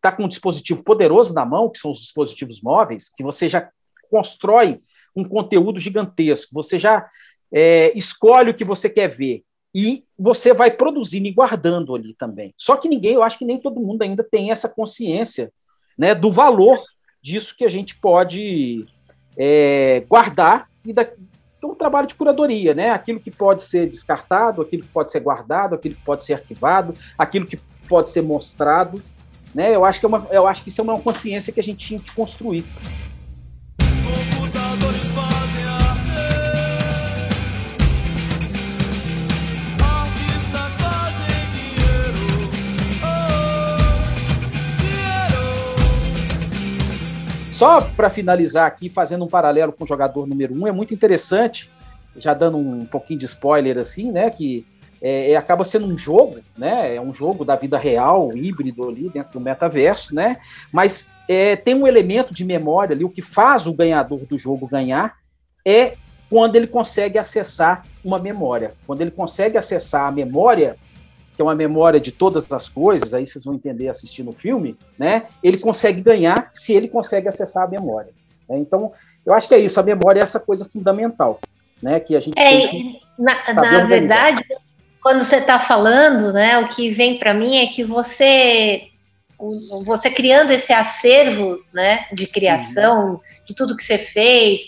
[0.00, 3.68] tá com um dispositivo poderoso na mão, que são os dispositivos móveis, que você já
[4.10, 4.80] constrói
[5.14, 7.06] um conteúdo gigantesco, você já
[7.52, 9.42] é, escolhe o que você quer ver
[9.74, 12.54] e você vai produzindo e guardando ali também.
[12.56, 15.52] Só que ninguém, eu acho que nem todo mundo ainda tem essa consciência
[15.98, 16.78] né, do valor
[17.20, 18.86] disso que a gente pode
[19.36, 21.06] é, guardar e da,
[21.62, 22.90] um trabalho de curadoria, né?
[22.90, 26.94] Aquilo que pode ser descartado, aquilo que pode ser guardado, aquilo que pode ser arquivado,
[27.18, 27.58] aquilo que
[27.88, 29.02] pode ser mostrado,
[29.54, 29.74] né?
[29.74, 31.86] Eu acho que é uma, eu acho que isso é uma consciência que a gente
[31.86, 32.64] tinha que construir.
[47.58, 51.68] Só para finalizar aqui, fazendo um paralelo com o jogador número um, é muito interessante,
[52.16, 54.30] já dando um pouquinho de spoiler assim, né?
[54.30, 54.64] Que
[55.00, 56.96] é, é, acaba sendo um jogo, né?
[56.96, 60.38] É um jogo da vida real, híbrido ali dentro do metaverso, né?
[60.72, 63.04] Mas é, tem um elemento de memória ali.
[63.04, 65.16] O que faz o ganhador do jogo ganhar
[65.64, 65.94] é
[66.28, 68.72] quando ele consegue acessar uma memória.
[68.86, 70.76] Quando ele consegue acessar a memória
[71.38, 74.76] que é uma memória de todas as coisas, aí vocês vão entender assistindo o filme,
[74.98, 75.22] né?
[75.40, 78.12] Ele consegue ganhar se ele consegue acessar a memória.
[78.48, 78.58] Né?
[78.58, 78.90] Então,
[79.24, 81.38] eu acho que é isso, a memória é essa coisa fundamental,
[81.80, 82.00] né?
[82.00, 84.42] Que a gente é, que na, na verdade,
[85.02, 88.88] quando você está falando, né, o que vem para mim é que você
[89.84, 93.20] você criando esse acervo, né, de criação, uhum.
[93.46, 94.62] de tudo que você fez,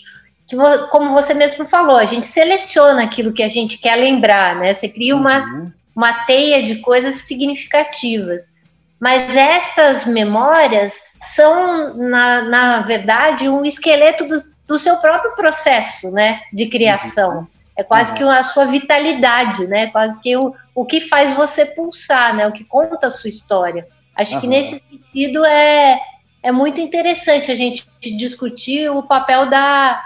[0.47, 0.55] que
[0.89, 4.73] como você mesmo falou, a gente seleciona aquilo que a gente quer lembrar, né?
[4.73, 8.51] Você cria uma uhum uma teia de coisas significativas.
[8.99, 10.93] Mas essas memórias
[11.27, 17.39] são, na, na verdade, um esqueleto do, do seu próprio processo né, de criação.
[17.39, 17.47] Uhum.
[17.81, 18.17] É quase uhum.
[18.17, 19.87] que a sua vitalidade, né?
[19.87, 22.47] Quase que o, o que faz você pulsar, né?
[22.47, 23.87] O que conta a sua história.
[24.15, 24.41] Acho uhum.
[24.41, 25.99] que nesse sentido é,
[26.43, 27.85] é muito interessante a gente
[28.17, 30.01] discutir o papel da,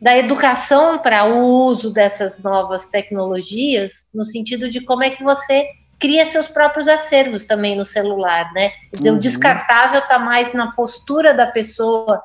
[0.00, 5.68] da educação para o uso dessas novas tecnologias, no sentido de como é que você
[5.98, 8.70] cria seus próprios acervos também no celular, né?
[8.90, 9.18] Quer dizer, uhum.
[9.18, 12.22] o descartável está mais na postura da pessoa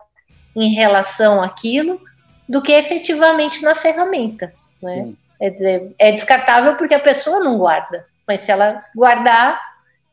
[0.55, 1.99] em relação àquilo
[2.47, 4.53] do que efetivamente na ferramenta,
[4.85, 5.03] né?
[5.03, 5.17] Sim.
[5.37, 9.59] Quer dizer, é descartável porque a pessoa não guarda, mas se ela guardar,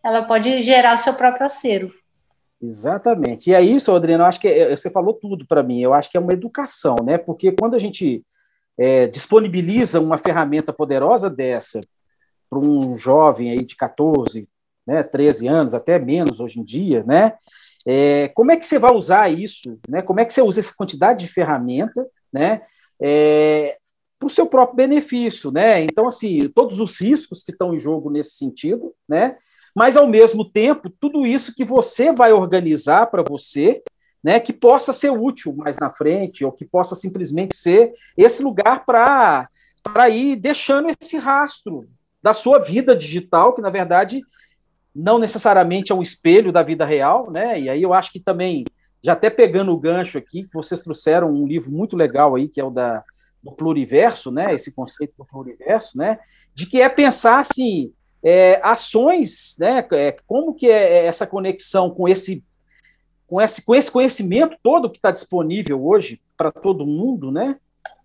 [0.04, 1.92] ela pode gerar o seu próprio acervo.
[2.60, 3.50] Exatamente.
[3.50, 5.80] E é isso, Adriano, eu acho que é, você falou tudo para mim.
[5.80, 7.18] Eu acho que é uma educação, né?
[7.18, 8.24] Porque quando a gente
[8.78, 11.80] é, disponibiliza uma ferramenta poderosa dessa
[12.48, 14.46] para um jovem aí de 14,
[14.86, 17.34] né, 13 anos, até menos hoje em dia, né?
[17.86, 19.78] É, como é que você vai usar isso?
[19.88, 20.02] Né?
[20.02, 22.62] Como é que você usa essa quantidade de ferramenta, né?
[23.00, 23.76] É,
[24.22, 25.82] para o seu próprio benefício, né?
[25.82, 29.36] Então, assim, todos os riscos que estão em jogo nesse sentido, né?
[29.74, 33.82] mas ao mesmo tempo, tudo isso que você vai organizar para você,
[34.22, 38.84] né, que possa ser útil mais na frente, ou que possa simplesmente ser esse lugar
[38.84, 41.88] para ir deixando esse rastro
[42.22, 44.20] da sua vida digital, que na verdade
[44.94, 47.58] não necessariamente é um espelho da vida real, né?
[47.58, 48.64] E aí eu acho que também,
[49.02, 52.60] já até pegando o gancho aqui, que vocês trouxeram um livro muito legal aí, que
[52.60, 53.02] é o da
[53.42, 54.54] do pluriverso, né?
[54.54, 56.18] Esse conceito do pluriverso, né?
[56.54, 59.86] De que é pensar assim, é, ações, né?
[59.92, 62.44] É, como que é, é essa conexão com esse,
[63.26, 67.56] com esse, com esse conhecimento todo que está disponível hoje para todo mundo, né?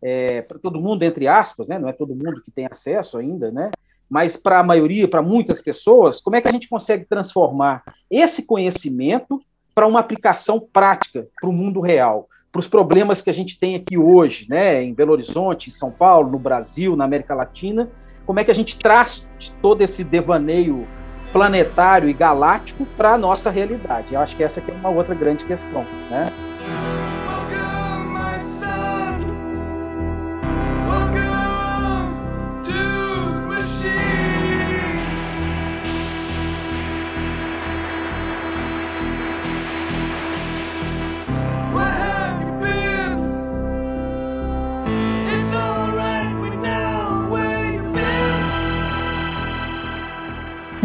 [0.01, 1.77] É, para todo mundo, entre aspas, né?
[1.77, 3.69] Não é todo mundo que tem acesso ainda, né?
[4.09, 8.45] Mas para a maioria, para muitas pessoas, como é que a gente consegue transformar esse
[8.45, 9.41] conhecimento
[9.75, 12.27] para uma aplicação prática para o mundo real?
[12.51, 15.91] Para os problemas que a gente tem aqui hoje, né, em Belo Horizonte, em São
[15.91, 17.89] Paulo, no Brasil, na América Latina,
[18.25, 19.27] como é que a gente traz
[19.61, 20.87] todo esse devaneio
[21.31, 24.13] planetário e galáctico para a nossa realidade.
[24.13, 26.31] Eu acho que essa é uma outra grande questão, né?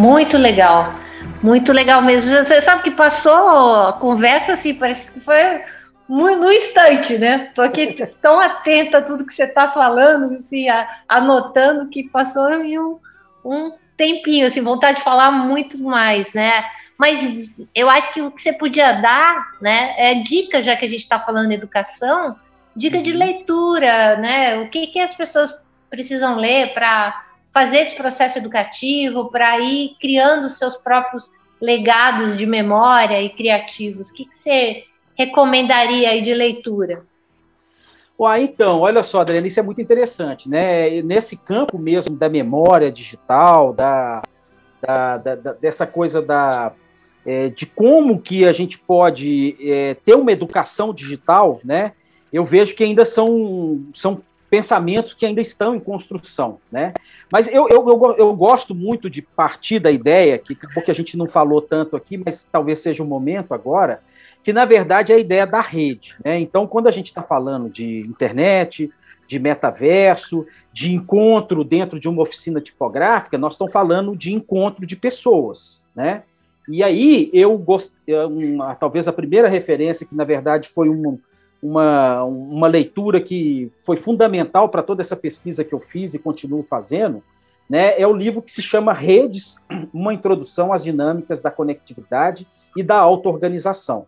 [0.02, 0.94] Muito legal.
[1.40, 2.28] Muito legal mesmo.
[2.28, 5.62] Você sabe que passou a conversa assim, parece que foi
[6.08, 7.50] no instante, né?
[7.54, 12.50] Tô aqui tão atenta a tudo que você está falando, assim, a, anotando que passou
[12.50, 12.98] em um,
[13.44, 16.64] um tempinho, assim, vontade de falar muito mais, né?
[16.98, 20.88] Mas eu acho que o que você podia dar, né, é dica, já que a
[20.88, 22.36] gente está falando de educação,
[22.74, 23.18] dica de uhum.
[23.18, 24.58] leitura, né?
[24.58, 25.56] O que, que as pessoas
[25.88, 31.30] precisam ler para fazer esse processo educativo, para ir criando seus próprios
[31.60, 34.10] legados de memória e criativos.
[34.10, 34.84] O que, que você
[35.14, 37.04] recomendaria aí de leitura?
[38.24, 41.02] Ah, então, olha só, Adriana, isso é muito interessante, né?
[41.02, 44.22] Nesse campo mesmo da memória digital, da,
[44.80, 46.72] da, da dessa coisa da,
[47.26, 51.92] é, de como que a gente pode é, ter uma educação digital, né?
[52.32, 54.22] Eu vejo que ainda são, são
[54.52, 56.92] pensamentos que ainda estão em construção, né?
[57.32, 61.16] Mas eu, eu, eu, eu gosto muito de partir da ideia, que porque a gente
[61.16, 64.02] não falou tanto aqui, mas talvez seja o momento agora,
[64.44, 66.16] que na verdade é a ideia da rede.
[66.22, 66.38] Né?
[66.38, 68.92] Então, quando a gente está falando de internet,
[69.26, 74.96] de metaverso, de encontro dentro de uma oficina tipográfica, nós estamos falando de encontro de
[74.96, 75.82] pessoas.
[75.96, 76.24] Né?
[76.68, 78.14] E aí, eu gostei,
[78.78, 81.18] talvez a primeira referência, que na verdade foi uma,
[81.62, 86.64] uma, uma leitura que foi fundamental para toda essa pesquisa que eu fiz e continuo
[86.64, 87.22] fazendo,
[87.70, 92.46] né, é o livro que se chama Redes, uma introdução às dinâmicas da conectividade
[92.76, 94.06] e da auto-organização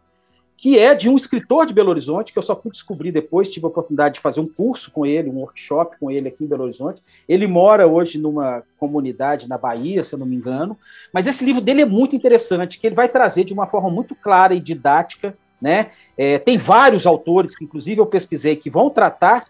[0.57, 3.67] que é de um escritor de Belo Horizonte, que eu só fui descobrir depois, tive
[3.67, 6.65] a oportunidade de fazer um curso com ele, um workshop com ele aqui em Belo
[6.65, 7.03] Horizonte.
[7.29, 10.79] Ele mora hoje numa comunidade na Bahia, se eu não me engano,
[11.13, 14.15] mas esse livro dele é muito interessante, que ele vai trazer de uma forma muito
[14.15, 15.93] clara e didática, né?
[16.15, 19.47] É, tem vários autores que, inclusive, eu pesquisei, que vão tratar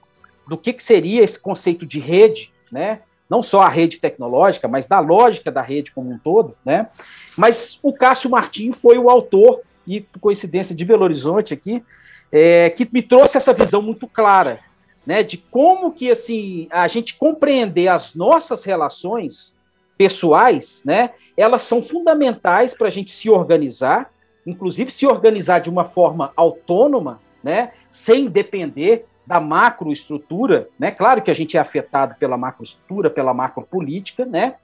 [0.46, 3.00] do que, que seria esse conceito de rede, né?
[3.28, 6.86] Não só a rede tecnológica, mas da lógica da rede como um todo, né?
[7.36, 11.82] Mas o Cássio Martinho foi o autor e por coincidência de Belo Horizonte aqui,
[12.30, 14.60] é, que me trouxe essa visão muito clara,
[15.04, 19.56] né, de como que assim a gente compreender as nossas relações
[19.98, 24.13] pessoais, né, elas são fundamentais para a gente se organizar,
[24.46, 30.90] inclusive se organizar de uma forma autônoma, né, sem depender da macroestrutura, né?
[30.90, 34.54] Claro que a gente é afetado pela macroestrutura, pela macropolítica, né?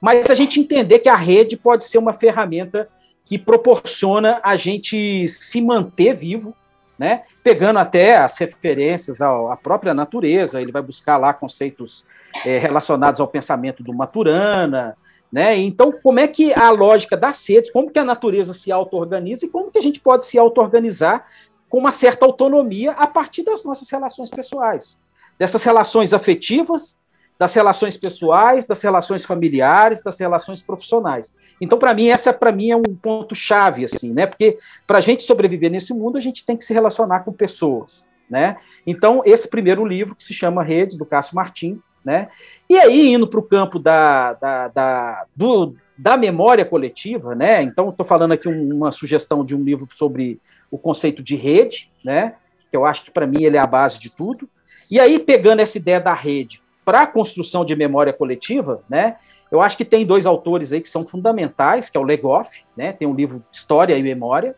[0.00, 2.88] Mas a gente entender que a rede pode ser uma ferramenta
[3.24, 6.54] que proporciona a gente se manter vivo,
[6.98, 7.22] né?
[7.44, 12.04] Pegando até as referências à própria natureza, ele vai buscar lá conceitos
[12.44, 14.96] é, relacionados ao pensamento do Maturana,
[15.32, 15.56] né?
[15.56, 19.48] Então, como é que a lógica das redes, como que a natureza se auto-organiza e
[19.48, 21.26] como que a gente pode se auto-organizar
[21.70, 25.00] com uma certa autonomia a partir das nossas relações pessoais,
[25.38, 27.00] dessas relações afetivas,
[27.38, 31.34] das relações pessoais, das relações familiares, das relações profissionais.
[31.60, 34.26] Então, para mim, essa para mim é um ponto chave, assim, né?
[34.26, 38.06] Porque para a gente sobreviver nesse mundo, a gente tem que se relacionar com pessoas,
[38.28, 38.58] né?
[38.86, 42.28] Então, esse primeiro livro que se chama Redes do Cássio Martim, né?
[42.68, 47.62] E aí indo para o campo da, da, da, do, da memória coletiva, né?
[47.62, 50.40] Então, estou falando aqui uma sugestão de um livro sobre
[50.70, 52.34] o conceito de rede, né?
[52.70, 54.48] Que eu acho que para mim ele é a base de tudo.
[54.90, 59.16] E aí pegando essa ideia da rede para a construção de memória coletiva, né?
[59.50, 62.92] Eu acho que tem dois autores aí que são fundamentais, que é o Legoff, né?
[62.92, 64.56] Tem um livro História e Memória,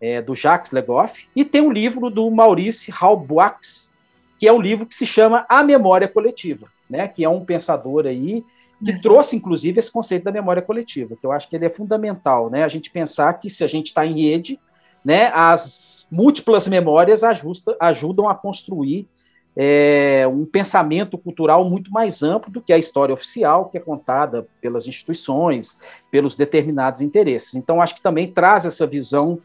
[0.00, 3.92] é, do Jacques Legoff, e tem um livro do Maurice Halbwachs,
[4.38, 7.08] que é um livro que se chama A Memória Coletiva, né?
[7.08, 8.44] Que é um pensador aí
[8.84, 8.98] que é.
[8.98, 12.62] trouxe, inclusive, esse conceito da memória coletiva, que eu acho que ele é fundamental, né?
[12.62, 14.58] A gente pensar que se a gente está em rede,
[15.04, 19.08] né, as múltiplas memórias ajusta, ajudam a construir
[19.56, 24.46] é, um pensamento cultural muito mais amplo do que a história oficial, que é contada
[24.60, 25.76] pelas instituições,
[26.10, 27.54] pelos determinados interesses.
[27.54, 29.40] Então, acho que também traz essa visão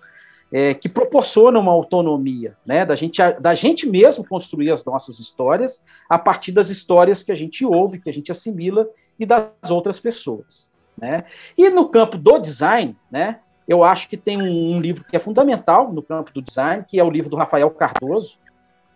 [0.54, 5.84] é, que proporciona uma autonomia, né, da gente, da gente mesmo construir as nossas histórias
[6.08, 8.88] a partir das histórias que a gente ouve, que a gente assimila
[9.20, 10.72] e das outras pessoas.
[10.96, 11.24] Né?
[11.58, 15.20] E no campo do design, né, eu acho que tem um, um livro que é
[15.20, 18.38] fundamental no campo do design, que é o livro do Rafael Cardoso,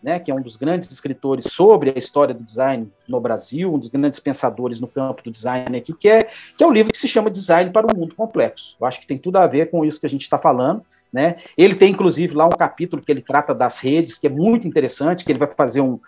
[0.04, 3.80] né, que é um dos grandes escritores sobre a história do design no Brasil, um
[3.80, 7.00] dos grandes pensadores no campo do design aqui, que é, que é o livro que
[7.00, 8.78] se chama Design para um Mundo Complexo.
[8.80, 10.86] Eu acho que tem tudo a ver com isso que a gente está falando.
[11.12, 11.38] Né?
[11.58, 15.24] Ele tem, inclusive, lá um capítulo que ele trata das redes, que é muito interessante,
[15.24, 16.00] que ele vai fazer um,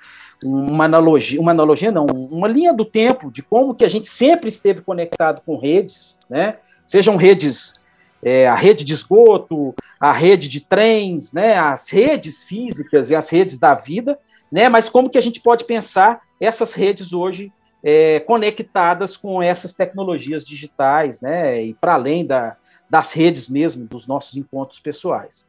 [0.43, 4.49] uma analogia, uma analogia não, uma linha do tempo de como que a gente sempre
[4.49, 6.57] esteve conectado com redes, né?
[6.85, 7.73] Sejam redes
[8.21, 13.29] é, a rede de esgoto, a rede de trens, né, as redes físicas e as
[13.29, 14.19] redes da vida,
[14.51, 17.51] né, mas como que a gente pode pensar essas redes hoje
[17.83, 22.57] é, conectadas com essas tecnologias digitais, né, e para além da,
[22.89, 25.47] das redes mesmo, dos nossos encontros pessoais.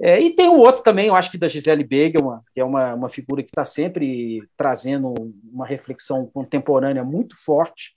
[0.00, 2.94] É, e tem o outro também, eu acho que da Gisele Begelman, que é uma,
[2.94, 5.12] uma figura que está sempre trazendo
[5.52, 7.96] uma reflexão contemporânea muito forte,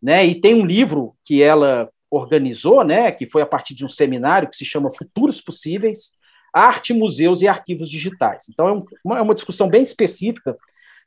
[0.00, 0.24] né?
[0.24, 4.48] E tem um livro que ela organizou, né, que foi a partir de um seminário
[4.48, 6.18] que se chama Futuros Possíveis,
[6.52, 8.48] arte, museus e arquivos digitais.
[8.48, 8.72] Então, é,
[9.04, 10.56] uma, é uma discussão bem específica,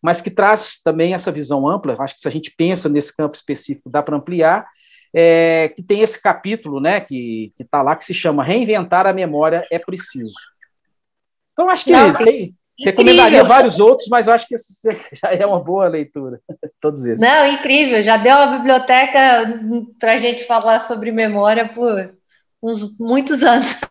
[0.01, 1.97] mas que traz também essa visão ampla.
[1.99, 4.65] Acho que se a gente pensa nesse campo específico, dá para ampliar.
[5.15, 9.63] É, que tem esse capítulo né, que está lá, que se chama Reinventar a Memória
[9.71, 10.33] é Preciso.
[11.51, 14.81] Então, acho que Não, tem, recomendaria vários outros, mas acho que esse
[15.13, 16.39] já é uma boa leitura,
[16.81, 17.21] todos esses.
[17.21, 19.59] Não, incrível, já deu uma biblioteca
[19.99, 22.13] para a gente falar sobre memória por
[22.61, 23.81] uns muitos anos.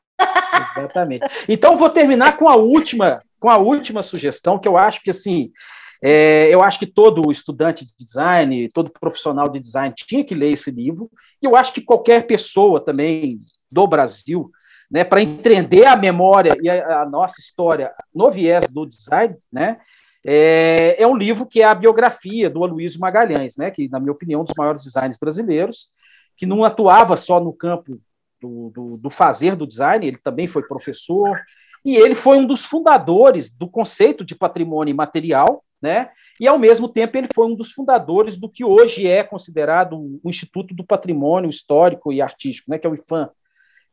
[0.76, 1.26] Exatamente.
[1.48, 5.52] Então, vou terminar com a última, com a última sugestão, que eu acho que assim.
[6.04, 10.50] É, eu acho que todo estudante de design, todo profissional de design tinha que ler
[10.50, 11.08] esse livro,
[11.40, 13.38] e eu acho que qualquer pessoa também
[13.70, 14.50] do Brasil,
[14.90, 19.78] né, para entender a memória e a, a, nossa história no viés do design, né,
[20.26, 24.12] é, é, um livro que é a biografia do Aloysio Magalhães, né, que, na minha
[24.12, 25.92] opinião, é um dos maiores designers brasileiros,
[26.36, 28.00] que não atuava só no campo
[28.40, 31.40] do, do, do fazer do design, ele também foi professor,
[31.84, 36.10] e ele foi um dos fundadores do conceito de patrimônio material, né?
[36.38, 40.30] E ao mesmo tempo ele foi um dos fundadores do que hoje é considerado o
[40.30, 42.78] Instituto do Patrimônio Histórico e Artístico, né?
[42.78, 43.28] Que é o IFAM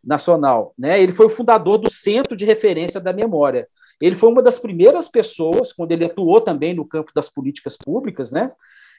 [0.03, 1.01] nacional, né?
[1.01, 3.67] Ele foi o fundador do Centro de Referência da Memória.
[3.99, 8.31] Ele foi uma das primeiras pessoas, quando ele atuou também no campo das políticas públicas,
[8.31, 8.51] né?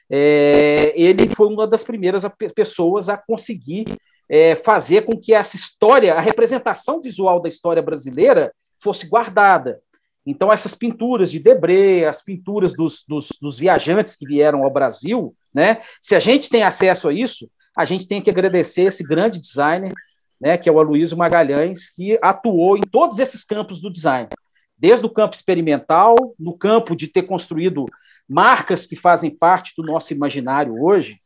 [0.09, 2.23] É, ele foi uma das primeiras
[2.53, 3.85] pessoas a conseguir
[4.29, 9.81] é, fazer com que essa história, a representação visual da história brasileira, fosse guardada.
[10.25, 15.35] Então, essas pinturas de Debré, as pinturas dos, dos, dos, viajantes que vieram ao Brasil,
[15.53, 15.81] né?
[15.99, 19.91] Se a gente tem acesso a isso, a gente tem que agradecer esse grande designer,
[20.39, 20.57] né?
[20.57, 24.29] Que é o Aloysio Magalhães, que atuou em todos esses campos do design,
[24.77, 27.85] desde o campo experimental, no campo de ter construído
[28.29, 31.17] marcas que fazem parte do nosso imaginário hoje,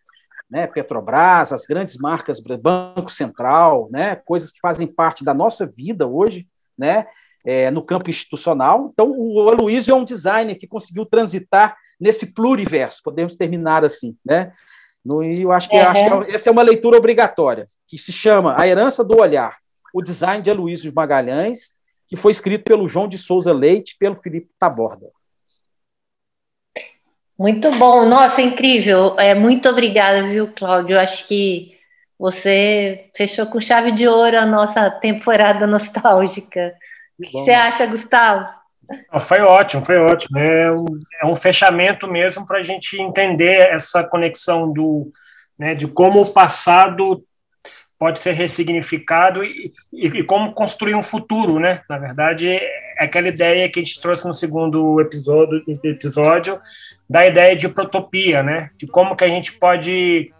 [0.49, 6.07] né, Petrobras, as grandes marcas, Banco Central, né, coisas que fazem parte da nossa vida
[6.07, 7.05] hoje, né,
[7.45, 8.89] é, no campo institucional.
[8.91, 14.51] Então, o Aloysio é um designer que conseguiu transitar nesse pluriverso, podemos terminar assim, né?
[15.03, 15.87] No, e eu acho que, uhum.
[15.87, 19.57] acho que essa é uma leitura obrigatória, que se chama A Herança do Olhar,
[19.93, 21.75] o design de Aloysio Magalhães,
[22.07, 25.07] que foi escrito pelo João de Souza Leite e pelo Felipe Taborda.
[27.37, 29.19] Muito bom, nossa, incrível.
[29.19, 30.97] É, muito obrigada, viu, Cláudio?
[30.97, 31.75] Acho que
[32.17, 36.73] você fechou com chave de ouro a nossa temporada nostálgica.
[37.19, 38.47] O que você acha, Gustavo?
[39.19, 40.37] Foi ótimo, foi ótimo.
[40.37, 40.85] É um,
[41.21, 45.11] é um fechamento mesmo para a gente entender essa conexão do,
[45.57, 47.23] né, de como o passado
[47.97, 51.81] pode ser ressignificado e, e, e, como construir um futuro, né?
[51.89, 56.59] Na verdade, é aquela ideia que a gente trouxe no segundo episódio, episódio
[57.09, 58.69] da ideia de protopia, né?
[58.77, 60.31] De como que a gente pode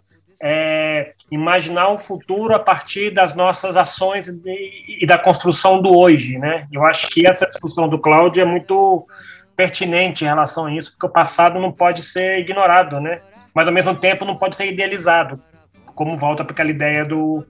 [0.42, 6.38] é, imaginar um futuro a partir das nossas ações e, e da construção do hoje,
[6.38, 6.66] né?
[6.72, 9.06] Eu acho que essa discussão do Cláudio é muito
[9.56, 13.20] pertinente em relação a isso, porque o passado não pode ser ignorado, né?
[13.54, 15.42] Mas ao mesmo tempo não pode ser idealizado
[15.94, 17.42] como volta para aquela ideia do,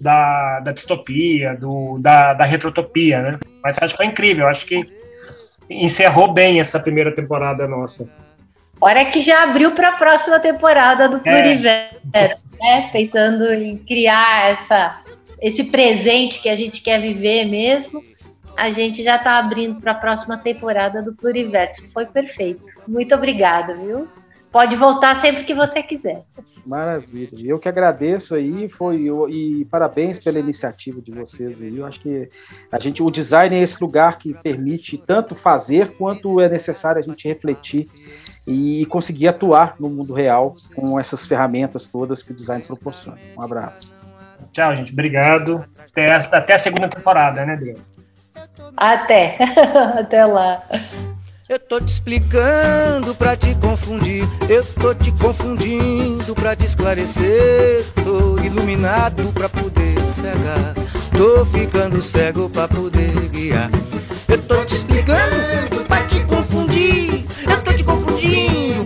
[0.00, 3.38] da, da distopia, do, da, da retrotopia, né?
[3.62, 4.84] Mas acho que foi incrível, acho que
[5.70, 8.10] encerrou bem essa primeira temporada nossa.
[8.82, 11.20] Hora que já abriu para a próxima temporada do.
[11.20, 12.34] Pluriverso, é.
[12.60, 12.90] né?
[12.92, 15.00] Pensando em criar essa,
[15.40, 18.02] esse presente que a gente quer viver mesmo.
[18.56, 21.86] A gente já está abrindo para a próxima temporada do Pluriverso.
[21.92, 22.64] Foi perfeito.
[22.88, 24.08] Muito obrigada, viu?
[24.50, 26.24] Pode voltar sempre que você quiser.
[26.66, 27.30] Maravilha.
[27.40, 31.78] Eu que agradeço aí, foi e parabéns pela iniciativa de vocês aí.
[31.78, 32.28] Eu acho que
[32.70, 37.06] a gente, o design é esse lugar que permite tanto fazer quanto é necessário a
[37.06, 37.86] gente refletir
[38.46, 43.18] e conseguir atuar no mundo real com essas ferramentas todas que o design proporciona.
[43.36, 43.94] Um abraço.
[44.52, 44.92] Tchau, gente.
[44.92, 45.64] Obrigado.
[45.78, 47.80] Até, até a segunda temporada, né, Adriano?
[48.76, 49.36] Até.
[49.96, 50.62] até lá.
[51.48, 54.24] Eu tô te explicando pra te confundir.
[54.48, 57.84] Eu tô te confundindo pra te esclarecer.
[58.02, 60.74] Tô iluminado pra poder cegar.
[61.12, 63.70] Tô ficando cego pra poder guiar.
[64.28, 67.26] Eu tô te explicando pra te confundir.
[67.46, 67.61] Eu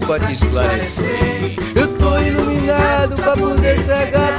[0.07, 1.57] pra te esclarecer.
[1.75, 4.37] Eu tô iluminado pra poder cegar,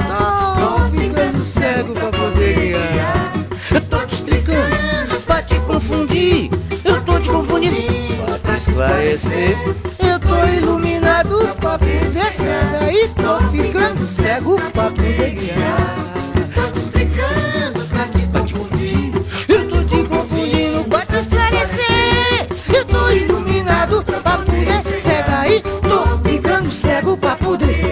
[0.56, 3.32] tô ficando cego pra poder guiar.
[3.74, 6.50] Eu tô te explicando pra te confundir,
[6.84, 9.58] eu tô te confundindo pra te esclarecer.
[9.98, 16.07] Eu tô iluminado pra poder cegar e tô ficando cego pra poder guiar.
[25.48, 27.87] aí, tô ficando cego pra poder.